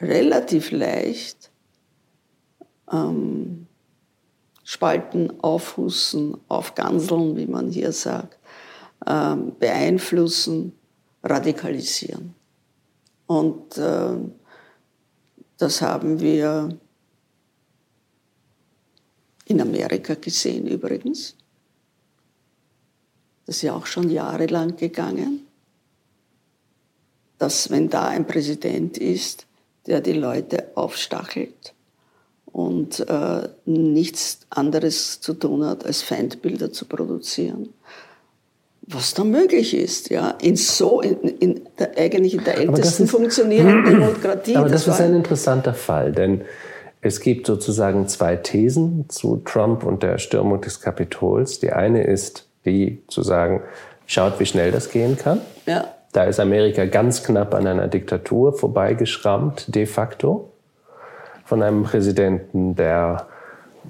[0.01, 1.51] relativ leicht
[2.93, 3.67] ähm,
[4.65, 8.39] spalten, aufhussen, aufganseln, wie man hier sagt,
[9.07, 10.73] ähm, beeinflussen,
[11.23, 12.36] radikalisieren.
[13.27, 14.17] Und äh,
[15.59, 16.77] das haben wir
[19.47, 21.35] in Amerika gesehen übrigens.
[23.47, 25.47] Das ist ja auch schon jahrelang gegangen,
[27.39, 29.47] dass wenn da ein Präsident ist,
[29.87, 31.75] der die Leute aufstachelt
[32.47, 37.73] und äh, nichts anderes zu tun hat, als Feindbilder zu produzieren,
[38.87, 43.11] was da möglich ist, ja, in so, in, in der, eigentlich in der ältesten ist,
[43.11, 44.57] funktionierenden Demokratie.
[44.57, 46.43] Aber das, das ist ein interessanter Fall, denn
[47.01, 51.59] es gibt sozusagen zwei Thesen zu Trump und der Stürmung des Kapitols.
[51.59, 53.63] Die eine ist die zu sagen,
[54.07, 55.41] schaut, wie schnell das gehen kann.
[55.67, 55.85] Ja.
[56.13, 60.51] Da ist Amerika ganz knapp an einer Diktatur vorbeigeschrammt, de facto,
[61.45, 63.27] von einem Präsidenten, der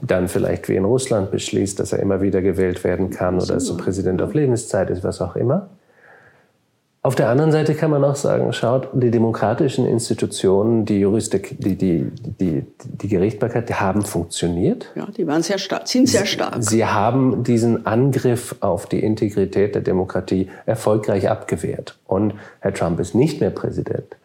[0.02, 3.76] dann vielleicht wie in Russland beschließt, dass er immer wieder gewählt werden kann oder so
[3.76, 5.68] Präsident auf Lebenszeit ist, was auch immer.
[7.06, 11.76] Auf der anderen Seite kann man auch sagen, schaut, die demokratischen Institutionen, die Juristik, die,
[11.76, 14.90] die, die, die Gerichtsbarkeit, die haben funktioniert.
[14.96, 16.56] Ja, die waren sehr stark, sind sehr stark.
[16.58, 21.96] Sie haben diesen Angriff auf die Integrität der Demokratie erfolgreich abgewehrt.
[22.06, 24.16] Und Herr Trump ist nicht mehr Präsident.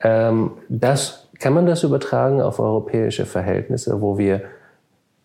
[0.00, 4.40] Ähm, das, kann man das übertragen auf europäische Verhältnisse, wo wir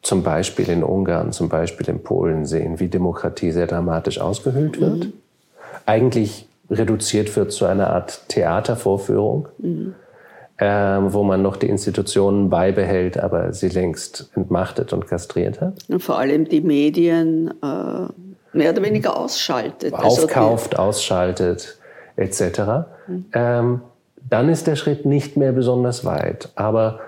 [0.02, 5.06] zum Beispiel in Ungarn, zum Beispiel in Polen sehen, wie Demokratie sehr dramatisch ausgehöhlt wird?
[5.06, 5.14] Mhm.
[5.86, 9.96] Eigentlich reduziert wird zu einer Art Theatervorführung, mhm.
[10.60, 15.74] ähm, wo man noch die Institutionen beibehält, aber sie längst entmachtet und kastriert hat.
[15.90, 18.08] Und vor allem die Medien äh,
[18.54, 19.94] mehr oder weniger ausschaltet.
[19.94, 21.78] Also Aufkauft, also ausschaltet,
[22.16, 22.42] etc.
[23.08, 23.26] Mhm.
[23.34, 23.82] Ähm,
[24.30, 26.50] dann ist der Schritt nicht mehr besonders weit.
[26.56, 27.00] Aber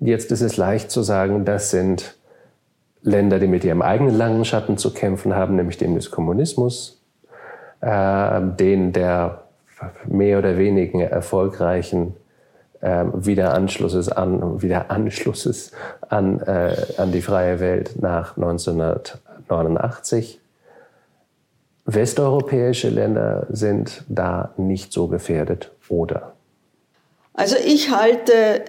[0.00, 2.16] jetzt ist es leicht zu sagen, das sind
[3.06, 7.00] Länder, die mit ihrem eigenen langen Schatten zu kämpfen haben, nämlich dem des Kommunismus,
[7.80, 9.44] äh, den der
[10.06, 12.14] mehr oder weniger erfolgreichen
[12.80, 15.70] äh, Wiederanschlusses an, Wiederanschlusses
[16.08, 20.40] an, äh, an die freie Welt nach 1989.
[21.84, 26.32] Westeuropäische Länder sind da nicht so gefährdet, oder?
[27.34, 28.64] Also ich halte,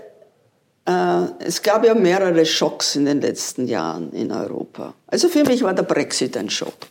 [1.40, 4.94] es gab ja mehrere Schocks in den letzten Jahren in Europa.
[5.08, 6.88] Also für mich war der Brexit ein Schock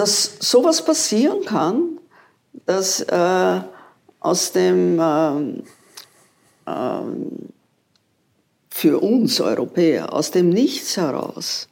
[0.00, 1.98] dass sowas passieren kann,
[2.64, 3.60] dass äh,
[4.18, 5.62] aus dem ähm,
[6.66, 7.50] ähm,
[8.70, 11.68] für uns Europäer aus dem Nichts heraus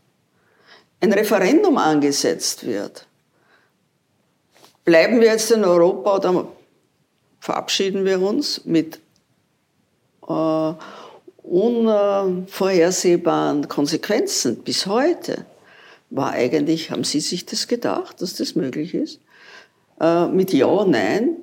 [1.00, 3.06] ein Referendum angesetzt wird.
[4.84, 6.48] Bleiben wir jetzt in Europa oder
[7.40, 9.00] verabschieden wir uns mit
[10.28, 10.74] äh,
[11.42, 15.46] unvorhersehbaren Konsequenzen bis heute?
[16.10, 19.20] war eigentlich, haben Sie sich das gedacht, dass das möglich ist?
[20.00, 21.36] Äh, mit Ja, Nein?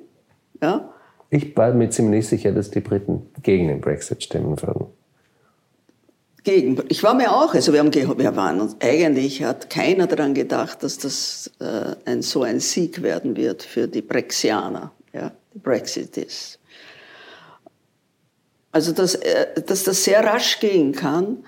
[0.62, 0.92] Ja?
[1.30, 4.86] Ich war mir ziemlich sicher, dass die Briten gegen den Brexit stimmen würden.
[6.44, 6.80] Gegen.
[6.88, 10.82] Ich war mir auch, also wir, haben, wir waren uns, eigentlich hat keiner daran gedacht,
[10.84, 16.55] dass das äh, ein, so ein Sieg werden wird für die Brexianer, ja, die Brexitis.
[18.76, 21.38] Also, dass, äh, dass das sehr rasch gehen kann,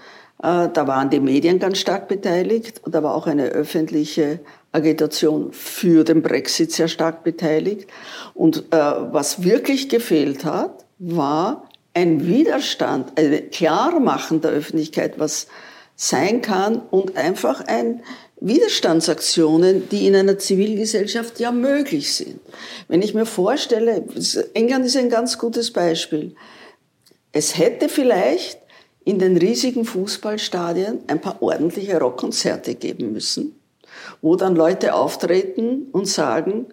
[0.43, 4.41] äh, da waren die Medien ganz stark beteiligt und da war auch eine öffentliche
[4.73, 7.87] Agitation für den Brexit sehr stark beteiligt.
[8.33, 15.49] Und äh, was wirklich gefehlt hat, war ein Widerstand, ein Klarmachen der Öffentlichkeit, was
[15.97, 18.01] sein kann und einfach ein
[18.41, 22.41] Widerstandsaktionen, die in einer Zivilgesellschaft ja möglich sind.
[22.89, 24.03] Wenn ich mir vorstelle,
[24.55, 26.35] England ist ein ganz gutes Beispiel.
[27.33, 28.61] Es hätte vielleicht
[29.05, 33.59] in den riesigen Fußballstadien ein paar ordentliche Rockkonzerte geben müssen,
[34.21, 36.67] wo dann Leute auftreten und sagen,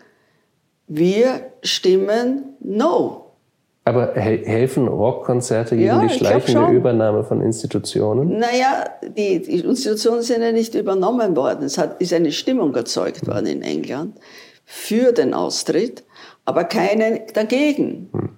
[0.87, 3.21] wir stimmen No.
[3.87, 8.39] Aber helfen Rockkonzerte gegen ja, die schleichende Übernahme von Institutionen?
[8.39, 11.65] Naja, die, die, Institutionen sind ja nicht übernommen worden.
[11.65, 14.17] Es hat, ist eine Stimmung erzeugt worden in England
[14.65, 16.03] für den Austritt,
[16.45, 18.09] aber keine dagegen.
[18.11, 18.34] Hm.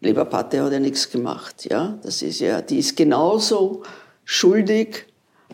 [0.00, 1.66] Lieber Patte hat ja nichts gemacht.
[1.70, 1.98] Ja?
[2.02, 3.82] Das ist ja, die ist genauso
[4.24, 5.06] schuldig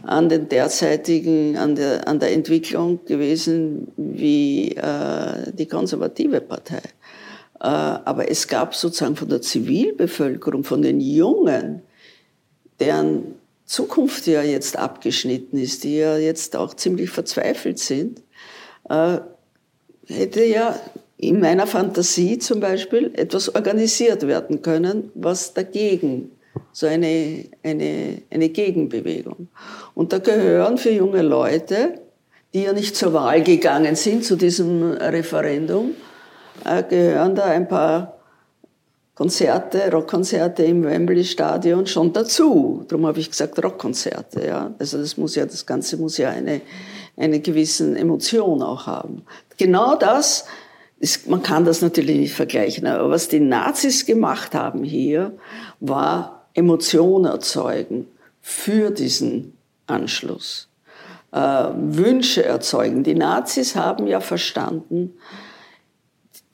[0.02, 6.82] an den derzeitigen, an der, an der Entwicklung gewesen wie äh, die konservative Partei.
[7.60, 11.82] Äh, aber es gab sozusagen von der Zivilbevölkerung, von den Jungen,
[12.78, 18.22] deren Zukunft ja jetzt abgeschnitten ist, die ja jetzt auch ziemlich verzweifelt sind,
[18.88, 19.18] äh,
[20.06, 20.78] hätte ja
[21.18, 26.32] in meiner Fantasie zum Beispiel etwas organisiert werden können, was dagegen,
[26.72, 29.48] so eine, eine, eine Gegenbewegung.
[29.94, 32.00] Und da gehören für junge Leute,
[32.52, 35.94] die ja nicht zur Wahl gegangen sind, zu diesem Referendum,
[36.64, 38.16] äh, gehören da ein paar
[39.14, 42.84] Konzerte, Rockkonzerte im Wembley Stadion schon dazu.
[42.88, 44.46] Darum habe ich gesagt Rockkonzerte.
[44.46, 44.74] Ja.
[44.78, 46.60] Also das muss ja, das Ganze muss ja eine,
[47.16, 49.22] eine gewissen Emotion auch haben.
[49.56, 50.44] Genau das
[50.98, 55.36] ist, man kann das natürlich nicht vergleichen, aber was die Nazis gemacht haben hier,
[55.80, 58.06] war Emotionen erzeugen
[58.40, 59.52] für diesen
[59.86, 60.68] Anschluss.
[61.32, 63.02] äh, Wünsche erzeugen.
[63.02, 65.14] Die Nazis haben ja verstanden,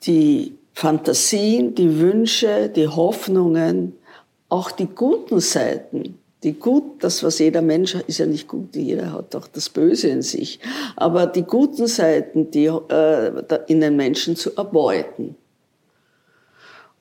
[0.05, 3.93] die Fantasien, die Wünsche, die Hoffnungen,
[4.49, 9.13] auch die guten Seiten, die gut, das was jeder Mensch ist ja nicht gut, jeder
[9.13, 10.59] hat auch das Böse in sich,
[10.95, 15.35] aber die guten Seiten, die äh, in den Menschen zu erbeuten.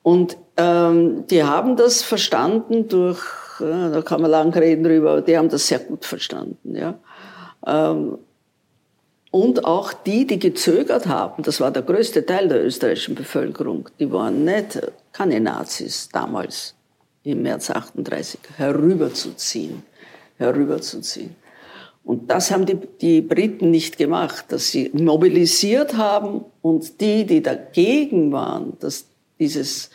[0.02, 3.20] Und ähm, die haben das verstanden durch,
[3.60, 6.98] äh, da kann man lang reden drüber, aber die haben das sehr gut verstanden, ja.
[7.66, 8.18] Ähm,
[9.30, 14.12] und auch die, die gezögert haben, das war der größte Teil der österreichischen Bevölkerung, die
[14.12, 14.78] waren nicht
[15.12, 16.74] keine Nazis damals
[17.24, 19.82] im März 38 herüberzuziehen,
[20.38, 21.36] herüberzuziehen.
[22.04, 27.42] Und das haben die, die Briten nicht gemacht, dass sie mobilisiert haben und die, die
[27.42, 29.04] dagegen waren, dass
[29.38, 29.90] dieses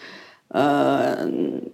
[0.53, 1.25] äh,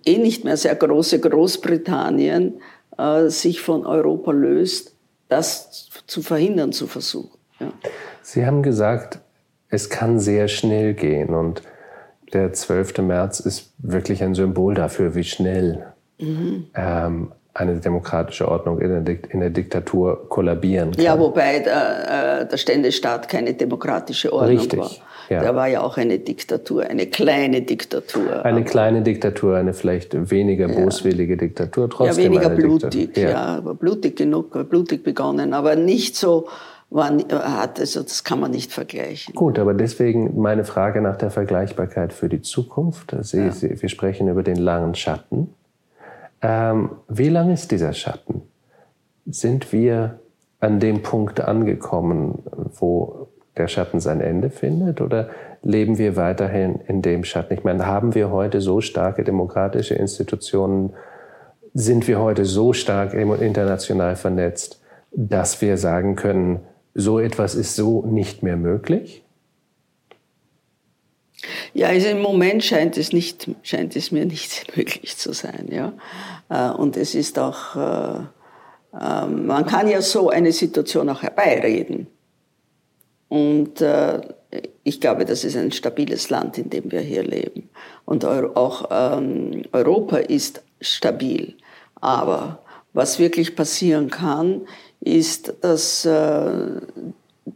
[0.06, 2.60] eh nicht mehr sehr große Großbritannien
[2.98, 4.96] äh, sich von Europa löst,
[5.30, 7.38] das zu verhindern zu versuchen.
[7.60, 7.72] Ja.
[8.24, 9.20] Sie haben gesagt,
[9.70, 11.62] es kann sehr schnell gehen und
[12.34, 13.00] der 12.
[13.00, 15.86] März ist wirklich ein Symbol dafür, wie schnell
[16.18, 16.66] mhm.
[16.74, 21.04] ähm, eine demokratische Ordnung in der, in der, Diktatur kollabieren kann.
[21.04, 24.90] Ja, wobei der, äh, der Ständestaat keine demokratische Ordnung Richtig, war.
[25.30, 25.42] Ja.
[25.42, 28.44] Der war ja auch eine Diktatur, eine kleine Diktatur.
[28.44, 32.26] Eine kleine Diktatur, eine vielleicht weniger boswillige Diktatur, trotzdem.
[32.26, 33.30] Ja, weniger blutig, Diktatur.
[33.30, 33.46] ja.
[33.58, 36.48] aber blutig genug, blutig begonnen, aber nicht so
[36.94, 39.34] war, hat, also das kann man nicht vergleichen.
[39.34, 43.16] Gut, aber deswegen meine Frage nach der Vergleichbarkeit für die Zukunft.
[43.22, 43.52] Sie, ja.
[43.62, 45.54] Wir sprechen über den langen Schatten.
[46.42, 48.44] Ähm, wie lang ist dieser Schatten?
[49.26, 50.20] Sind wir
[50.60, 52.44] an dem Punkt angekommen,
[52.78, 53.28] wo
[53.58, 55.02] der Schatten sein Ende findet?
[55.02, 55.30] Oder
[55.64, 57.56] leben wir weiterhin in dem Schatten?
[57.56, 60.94] Ich meine, haben wir heute so starke demokratische Institutionen?
[61.74, 64.80] Sind wir heute so stark international vernetzt,
[65.12, 66.60] dass wir sagen können,
[66.94, 69.24] so etwas ist so nicht mehr möglich?
[71.74, 75.70] Ja, also im Moment scheint es, nicht, scheint es mir nicht möglich zu sein.
[75.72, 75.94] Ja?
[76.50, 78.20] Äh, und es ist auch, äh,
[79.00, 82.08] ähm, man kann ja so eine Situation auch herbeireden.
[83.28, 84.22] Und äh,
[84.84, 87.70] ich glaube, das ist ein stabiles Land, in dem wir hier leben.
[88.06, 91.56] Und auch ähm, Europa ist stabil.
[91.96, 92.60] Aber
[92.94, 94.68] was wirklich passieren kann,
[95.04, 96.82] ist, dass äh,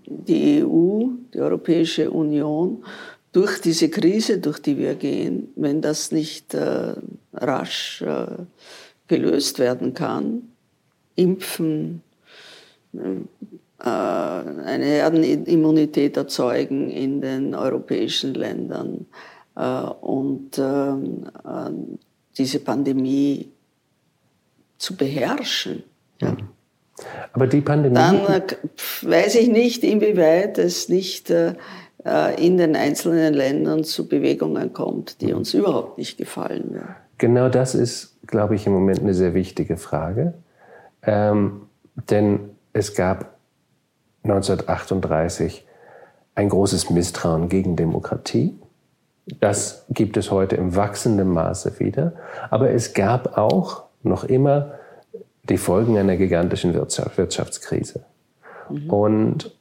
[0.06, 2.84] die EU, die Europäische Union,
[3.32, 6.94] durch diese Krise, durch die wir gehen, wenn das nicht äh,
[7.34, 8.28] rasch äh,
[9.08, 10.50] gelöst werden kann,
[11.16, 12.04] impfen,
[13.80, 19.06] eine Herdenimmunität erzeugen in den europäischen Ländern
[20.02, 20.62] und
[22.38, 23.50] diese Pandemie
[24.78, 25.84] zu beherrschen.
[26.22, 26.36] Ja.
[26.98, 27.04] Mhm.
[27.34, 27.96] Aber die Pandemie.
[27.96, 28.42] Dann äh,
[29.04, 31.54] weiß ich nicht, inwieweit es nicht äh,
[32.06, 36.72] äh, in den einzelnen Ländern zu Bewegungen kommt, die uns überhaupt nicht gefallen.
[36.74, 36.96] Ja.
[37.18, 40.34] Genau das ist, glaube ich, im Moment eine sehr wichtige Frage.
[41.04, 41.64] Ähm,
[42.10, 43.38] denn es gab
[44.24, 45.66] 1938
[46.36, 48.56] ein großes Misstrauen gegen Demokratie.
[49.40, 52.14] Das gibt es heute im wachsenden Maße wieder.
[52.50, 54.74] Aber es gab auch noch immer
[55.50, 58.06] die Folgen einer gigantischen Wirtschaftskrise.
[58.70, 58.90] Mhm.
[58.90, 59.58] Und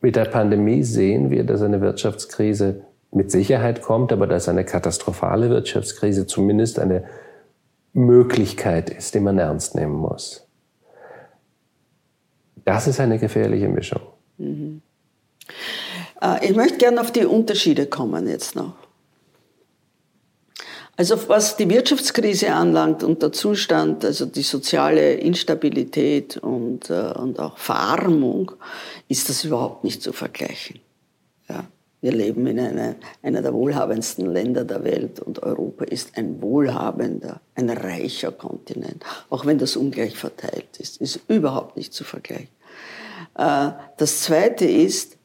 [0.00, 5.48] mit der Pandemie sehen wir, dass eine Wirtschaftskrise mit Sicherheit kommt, aber dass eine katastrophale
[5.48, 7.04] Wirtschaftskrise zumindest eine
[7.92, 10.46] Möglichkeit ist, die man ernst nehmen muss.
[12.64, 14.00] Das ist eine gefährliche Mischung.
[14.38, 14.82] Mhm.
[16.20, 18.74] Äh, ich möchte gerne auf die Unterschiede kommen jetzt noch.
[20.96, 27.40] Also was die Wirtschaftskrise anlangt und der Zustand, also die soziale Instabilität und, äh, und
[27.40, 28.52] auch Verarmung,
[29.08, 30.80] ist das überhaupt nicht zu vergleichen.
[31.48, 31.64] Ja.
[32.00, 37.40] Wir leben in einer, einer der wohlhabendsten Länder der Welt und Europa ist ein wohlhabender,
[37.54, 42.48] ein reicher Kontinent, auch wenn das ungleich verteilt ist, ist überhaupt nicht zu vergleichen.
[43.36, 45.16] Äh, das Zweite ist,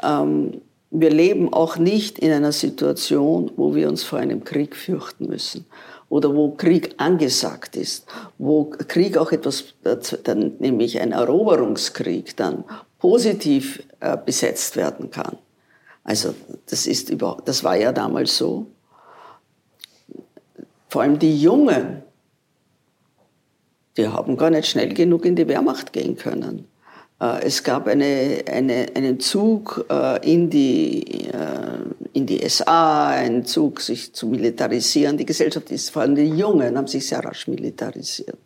[0.00, 0.62] ähm,
[0.92, 5.64] wir leben auch nicht in einer Situation, wo wir uns vor einem Krieg fürchten müssen
[6.10, 12.64] oder wo Krieg angesagt ist, wo Krieg auch etwas, dann, nämlich ein Eroberungskrieg, dann
[12.98, 15.38] positiv äh, besetzt werden kann.
[16.04, 16.34] Also
[16.66, 18.66] das ist überhaupt, das war ja damals so.
[20.90, 22.02] Vor allem die Jungen,
[23.96, 26.68] die haben gar nicht schnell genug in die Wehrmacht gehen können.
[27.22, 31.78] Äh, es gab eine, eine, einen Zug äh, in die, äh,
[32.12, 35.16] in die SA, einen Zug, sich zu militarisieren.
[35.16, 38.38] Die Gesellschaft ist, vor allem die Jungen, haben sich sehr rasch militarisiert.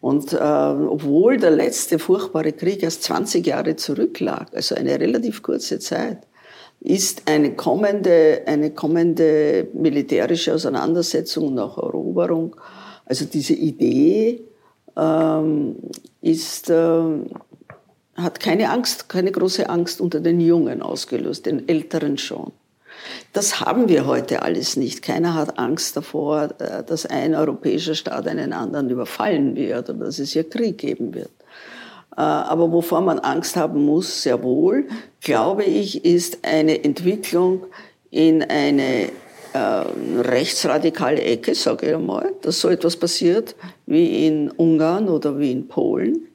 [0.00, 5.78] Und äh, obwohl der letzte furchtbare Krieg erst 20 Jahre zurücklag, also eine relativ kurze
[5.78, 6.18] Zeit,
[6.80, 12.54] ist eine kommende, eine kommende militärische Auseinandersetzung und auch Eroberung,
[13.06, 14.42] also diese Idee
[14.94, 15.76] ähm,
[16.20, 17.02] ist, äh,
[18.16, 22.52] hat keine Angst, keine große Angst unter den Jungen ausgelöst, den Älteren schon.
[23.32, 25.02] Das haben wir heute alles nicht.
[25.02, 30.18] Keiner hat Angst davor, äh, dass ein europäischer Staat einen anderen überfallen wird oder dass
[30.18, 31.30] es hier Krieg geben wird.
[32.16, 34.86] Äh, aber wovor man Angst haben muss, sehr wohl,
[35.20, 37.66] glaube ich, ist eine Entwicklung
[38.10, 39.10] in eine
[39.52, 39.58] äh,
[40.20, 43.56] rechtsradikale Ecke, sage ich einmal, dass so etwas passiert
[43.86, 46.28] wie in Ungarn oder wie in Polen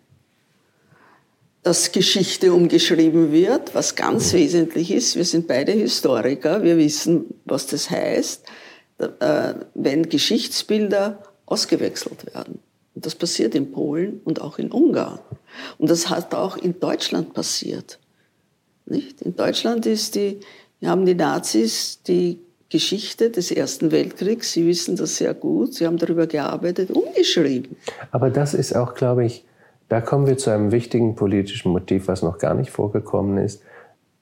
[1.70, 5.16] dass Geschichte umgeschrieben wird, was ganz wesentlich ist.
[5.16, 8.44] Wir sind beide Historiker, wir wissen, was das heißt,
[8.98, 12.58] äh, wenn Geschichtsbilder ausgewechselt werden.
[12.96, 15.20] Und das passiert in Polen und auch in Ungarn.
[15.78, 18.00] Und das hat auch in Deutschland passiert.
[18.88, 19.22] Nicht?
[19.22, 20.40] In Deutschland ist die,
[20.84, 22.40] haben die Nazis die
[22.70, 27.76] Geschichte des Ersten Weltkriegs, Sie wissen das sehr gut, Sie haben darüber gearbeitet, umgeschrieben.
[28.10, 29.46] Aber das ist auch, glaube ich,
[29.90, 33.64] da kommen wir zu einem wichtigen politischen Motiv, was noch gar nicht vorgekommen ist,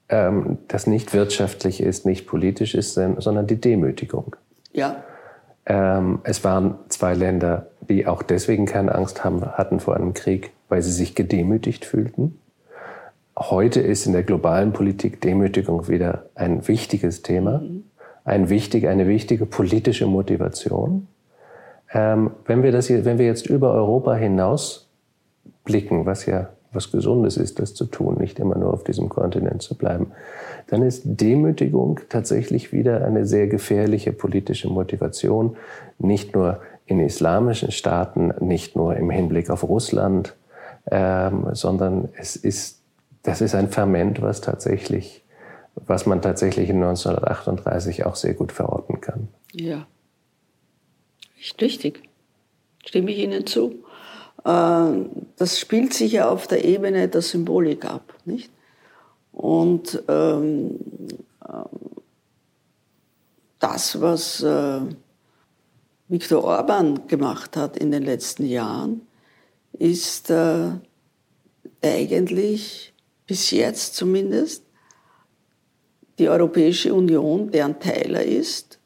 [0.08, 4.36] ähm, das nicht wirtschaftlich ist, nicht politisch ist, sondern die Demütigung.
[4.72, 5.04] Ja.
[5.66, 10.50] Ähm, es waren zwei Länder, die auch deswegen keine Angst haben, hatten vor einem Krieg,
[10.70, 12.38] weil sie sich gedemütigt fühlten.
[13.38, 17.84] Heute ist in der globalen Politik Demütigung wieder ein wichtiges Thema, mhm.
[18.24, 21.06] ein wichtig, eine wichtige politische Motivation.
[21.92, 24.87] Ähm, wenn, wir das hier, wenn wir jetzt über Europa hinaus
[25.68, 29.62] blicken, was ja was Gesundes ist, das zu tun, nicht immer nur auf diesem Kontinent
[29.62, 30.12] zu bleiben,
[30.66, 35.56] dann ist Demütigung tatsächlich wieder eine sehr gefährliche politische Motivation,
[35.98, 40.34] nicht nur in islamischen Staaten, nicht nur im Hinblick auf Russland,
[40.90, 42.82] ähm, sondern es ist,
[43.22, 45.22] das ist ein Ferment, was tatsächlich,
[45.74, 49.28] was man tatsächlich in 1938 auch sehr gut verorten kann.
[49.52, 49.86] Ja,
[51.60, 52.02] richtig.
[52.84, 53.84] Stimme ich Ihnen zu.
[54.48, 55.04] Äh,
[55.36, 58.14] das spielt sich ja auf der Ebene der Symbolik ab.
[58.24, 58.50] Nicht?
[59.32, 60.78] Und ähm,
[61.46, 61.64] ähm,
[63.58, 64.80] das, was äh,
[66.08, 69.02] Viktor Orban gemacht hat in den letzten Jahren,
[69.72, 70.70] ist äh,
[71.82, 72.94] eigentlich
[73.26, 74.64] bis jetzt zumindest
[76.18, 78.78] die Europäische Union, deren Teiler ist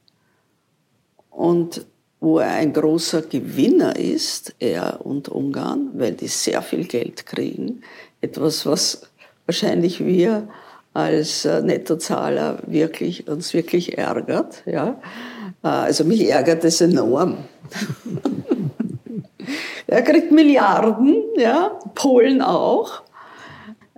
[1.31, 1.87] und
[2.23, 7.83] wo er ein großer Gewinner ist, er und Ungarn, weil die sehr viel Geld kriegen.
[8.20, 9.03] Etwas, was
[9.45, 10.47] wahrscheinlich wir
[10.95, 14.62] als äh, Nettozahler wirklich, uns wirklich ärgert.
[14.66, 15.01] Ja?
[15.64, 17.39] Äh, also mich ärgert es enorm.
[19.89, 21.77] er kriegt Milliarden, ja?
[21.97, 23.02] Polen auch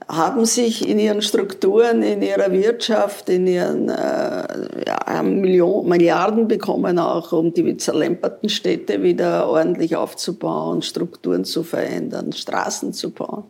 [0.08, 6.98] haben sich in ihren Strukturen, in ihrer Wirtschaft, in ihren äh, ja, Millionen, Milliarden bekommen,
[6.98, 13.44] auch um die zerlemperten Städte wieder ordentlich aufzubauen, Strukturen zu verändern, Straßen zu bauen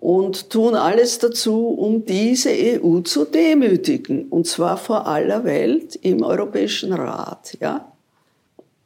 [0.00, 4.28] und tun alles dazu, um diese EU zu demütigen.
[4.28, 7.92] Und zwar vor aller Welt im Europäischen Rat ja?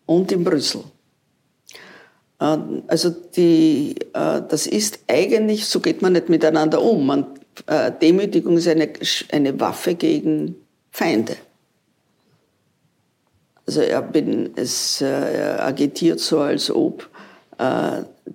[0.07, 0.83] und in Brüssel.
[2.43, 7.07] Äh, also die, äh, das ist eigentlich, so geht man nicht miteinander um.
[7.07, 7.27] Man,
[7.67, 8.89] äh, Demütigung ist eine,
[9.31, 10.57] eine Waffe gegen
[10.91, 11.37] Feinde.
[13.67, 17.09] Also er, bin, es, er agitiert so, als ob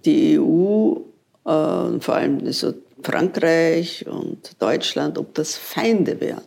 [0.05, 0.95] die EU,
[1.43, 6.43] vor allem also Frankreich und Deutschland, ob das Feinde wären.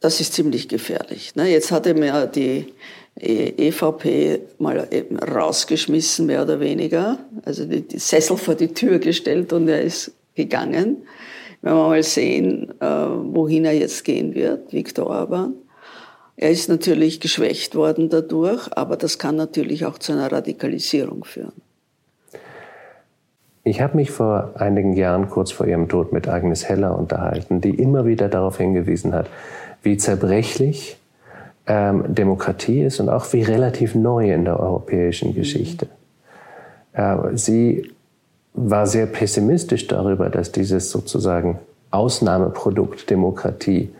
[0.00, 1.36] Das ist ziemlich gefährlich.
[1.36, 1.48] Ne?
[1.48, 2.74] Jetzt hat er mir die
[3.18, 7.18] EVP mal eben rausgeschmissen, mehr oder weniger.
[7.44, 10.98] Also die, die, Sessel vor die Tür gestellt und er ist gegangen.
[11.62, 15.54] Wenn wir mal sehen, äh, wohin er jetzt gehen wird, Viktor Orban.
[16.36, 21.54] Er ist natürlich geschwächt worden dadurch, aber das kann natürlich auch zu einer Radikalisierung führen.
[23.64, 27.70] Ich habe mich vor einigen Jahren kurz vor ihrem Tod mit Agnes Heller unterhalten, die
[27.70, 29.28] immer wieder darauf hingewiesen hat,
[29.82, 30.98] wie zerbrechlich
[31.66, 35.88] ähm, Demokratie ist und auch wie relativ neu in der europäischen Geschichte.
[36.92, 37.90] Äh, sie
[38.54, 41.58] war sehr pessimistisch darüber, dass dieses sozusagen
[41.90, 43.90] Ausnahmeprodukt Demokratie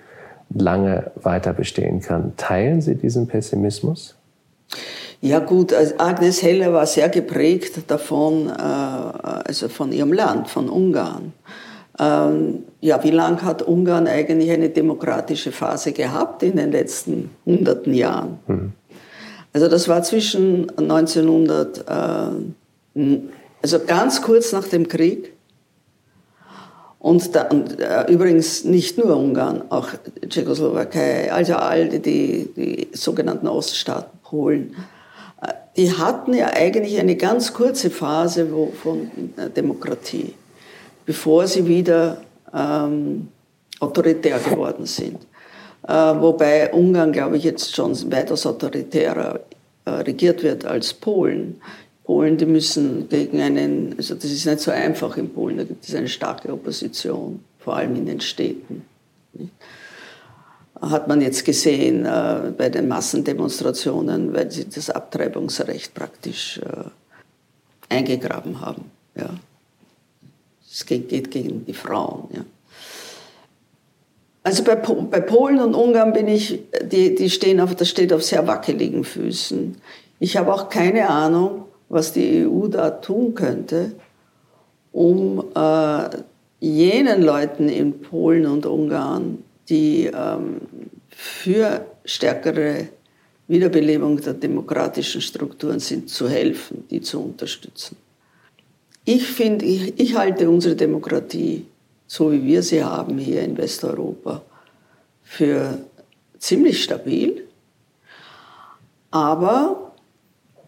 [0.50, 2.32] lange weiter bestehen kann.
[2.36, 4.14] Teilen Sie diesen Pessimismus?
[5.20, 10.68] Ja gut, also Agnes Heller war sehr geprägt davon, äh, also von ihrem Land, von
[10.68, 11.32] Ungarn.
[11.98, 17.94] Ähm, ja, wie lange hat Ungarn eigentlich eine demokratische Phase gehabt in den letzten hunderten
[17.94, 18.38] Jahren?
[18.46, 18.72] Mhm.
[19.52, 21.84] Also das war zwischen 1900,
[23.62, 25.32] Also ganz kurz nach dem Krieg.
[26.98, 29.90] Und, da, und äh, übrigens nicht nur Ungarn, auch
[30.28, 34.74] Tschechoslowakei, also all die, die, die sogenannten Oststaaten, Polen,
[35.40, 40.34] äh, die hatten ja eigentlich eine ganz kurze Phase wo, von äh, Demokratie,
[41.06, 42.18] bevor sie wieder
[42.52, 43.28] ähm,
[43.80, 45.18] autoritär geworden sind.
[45.86, 49.40] Äh, wobei Ungarn, glaube ich, jetzt schon weitaus autoritärer
[49.84, 51.60] äh, regiert wird als Polen.
[52.04, 55.88] Polen, die müssen gegen einen, also das ist nicht so einfach in Polen, da gibt
[55.88, 58.84] es eine starke Opposition, vor allem in den Städten.
[60.80, 68.60] Hat man jetzt gesehen äh, bei den Massendemonstrationen, weil sie das Abtreibungsrecht praktisch äh, eingegraben
[68.60, 68.90] haben.
[69.14, 69.30] Ja.
[70.76, 72.28] Es geht, geht gegen die Frauen.
[72.34, 72.44] Ja.
[74.42, 78.22] Also bei, bei, Polen und Ungarn bin ich, die, die stehen auf, das steht auf
[78.22, 79.74] sehr wackeligen Füßen.
[80.20, 83.92] Ich habe auch keine Ahnung, was die EU da tun könnte,
[84.92, 86.10] um äh,
[86.60, 90.60] jenen Leuten in Polen und Ungarn, die ähm,
[91.08, 92.88] für stärkere
[93.48, 97.96] Wiederbelebung der demokratischen Strukturen sind, zu helfen, die zu unterstützen.
[99.06, 101.64] Ich finde, ich, ich halte unsere Demokratie
[102.06, 104.42] so wie wir sie haben hier in Westeuropa,
[105.22, 105.78] für
[106.38, 107.46] ziemlich stabil.
[109.10, 109.92] Aber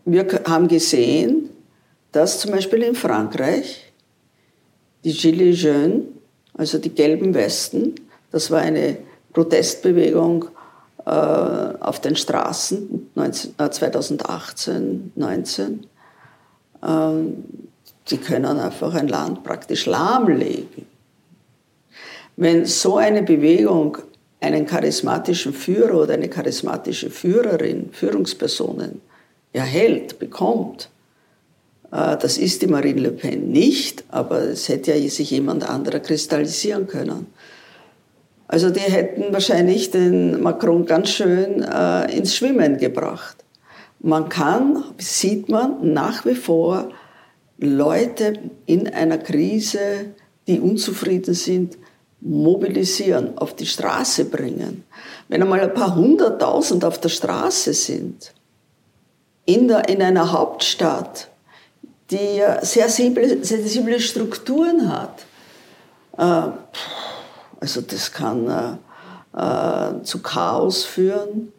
[0.05, 1.51] wir haben gesehen,
[2.12, 3.93] dass zum Beispiel in Frankreich
[5.05, 6.03] die Gilets jaunes,
[6.55, 7.95] also die gelben Westen,
[8.32, 8.97] das war eine
[9.32, 10.47] Protestbewegung
[11.07, 15.86] äh, auf den Straßen 19, äh, 2018, 19.
[16.82, 17.45] Ähm,
[18.11, 20.87] die können einfach ein Land praktisch lahmlegen.
[22.37, 23.99] Wenn so eine Bewegung
[24.41, 29.01] einen charismatischen Führer oder eine charismatische Führerin, Führungspersonen
[29.53, 30.89] erhält, bekommt,
[31.91, 36.01] äh, das ist die Marine Le Pen nicht, aber es hätte ja sich jemand anderer
[36.01, 37.27] kristallisieren können.
[38.47, 43.37] Also die hätten wahrscheinlich den Macron ganz schön äh, ins Schwimmen gebracht.
[44.01, 46.89] Man kann, sieht man nach wie vor
[47.59, 48.35] Leute
[48.67, 50.15] in einer Krise,
[50.47, 51.77] die unzufrieden sind,
[52.21, 54.85] mobilisieren, auf die Straße bringen.
[55.29, 58.33] Wenn einmal ein paar hunderttausend auf der Straße sind,
[59.45, 61.29] in, der, in einer Hauptstadt,
[62.11, 65.25] die sehr sensible, sensible Strukturen hat,
[66.17, 66.51] äh,
[67.61, 68.77] also das kann äh,
[69.37, 71.53] äh, zu Chaos führen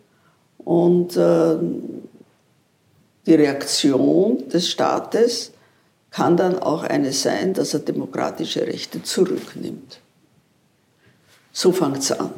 [0.58, 1.16] und
[3.26, 5.52] die Reaktion des Staates
[6.12, 10.00] kann dann auch eine sein, dass er demokratische Rechte zurücknimmt.
[11.52, 12.32] So fängt es an.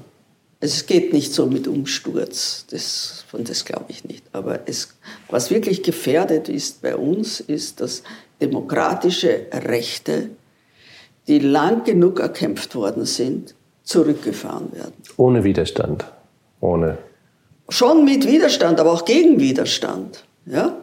[0.62, 4.24] Also es geht nicht so mit Umsturz, das, von das glaube ich nicht.
[4.32, 4.94] Aber es,
[5.30, 8.04] was wirklich gefährdet ist bei uns, ist, dass
[8.40, 10.30] demokratische Rechte,
[11.28, 14.94] die lang genug erkämpft worden sind, zurückgefahren werden.
[15.18, 16.06] Ohne Widerstand,
[16.60, 17.00] ohne.
[17.70, 20.24] Schon mit Widerstand, aber auch gegen Widerstand.
[20.46, 20.78] Ja?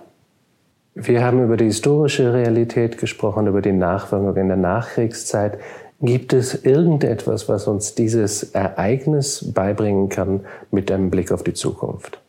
[1.01, 5.61] Wir haben über die historische Realität gesprochen, über die Nachwirkung in der Nachkriegszeit.
[6.01, 12.21] Gibt es irgendetwas, was uns dieses Ereignis beibringen kann mit einem Blick auf die Zukunft?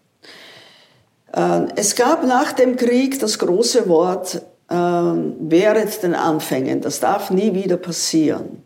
[1.33, 6.81] Äh, es gab nach dem Krieg das große Wort, äh, wäret den Anfängen.
[6.81, 8.61] Das darf nie wieder passieren.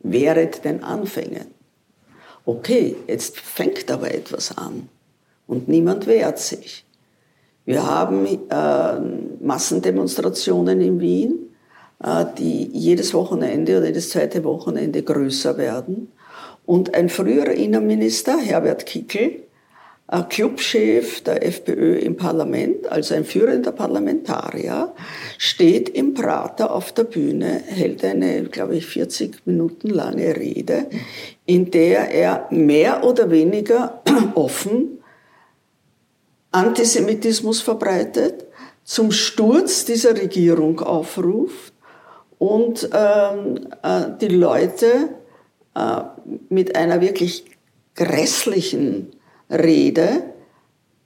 [0.00, 1.48] Wäret den Anfängen.
[2.46, 4.88] Okay, jetzt fängt aber etwas an
[5.46, 6.86] und niemand wehrt sich.
[7.68, 11.50] Wir haben äh, Massendemonstrationen in Wien
[12.02, 16.10] äh, die jedes Wochenende oder jedes zweite Wochenende größer werden.
[16.64, 19.42] Und ein früherer Innenminister, Herbert Kickel,
[20.30, 24.94] Clubchef der FPÖ im Parlament, also ein führender Parlamentarier,
[25.36, 30.86] steht im Prater auf der Bühne, hält eine, glaube ich, 40 Minuten lange Rede,
[31.44, 34.00] in der er mehr oder weniger
[34.34, 34.97] offen
[36.50, 38.46] Antisemitismus verbreitet,
[38.84, 41.74] zum Sturz dieser Regierung aufruft
[42.38, 45.10] und ähm, äh, die Leute
[45.74, 46.00] äh,
[46.48, 47.44] mit einer wirklich
[47.94, 49.12] grässlichen
[49.50, 50.22] Rede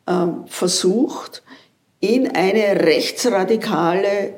[0.06, 1.42] äh, versucht,
[2.00, 4.34] in eine rechtsradikale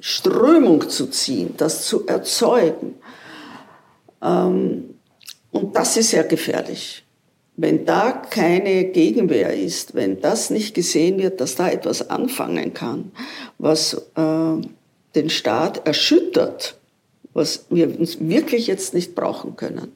[0.00, 2.96] Strömung zu ziehen, das zu erzeugen.
[4.22, 4.96] Ähm,
[5.50, 7.03] und das ist sehr gefährlich.
[7.56, 13.12] Wenn da keine Gegenwehr ist, wenn das nicht gesehen wird, dass da etwas anfangen kann,
[13.58, 14.66] was äh,
[15.14, 16.76] den Staat erschüttert,
[17.32, 19.92] was wir uns wirklich jetzt nicht brauchen können.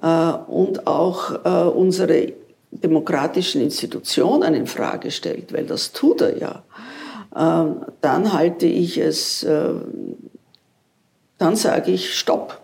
[0.00, 2.32] Äh, und auch äh, unsere
[2.70, 6.62] demokratischen Institutionen in Frage stellt, weil das tut er ja.
[7.34, 9.74] ähm, dann halte ich es, äh,
[11.38, 12.60] dann sage ich Stopp.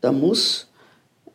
[0.00, 0.68] Da muss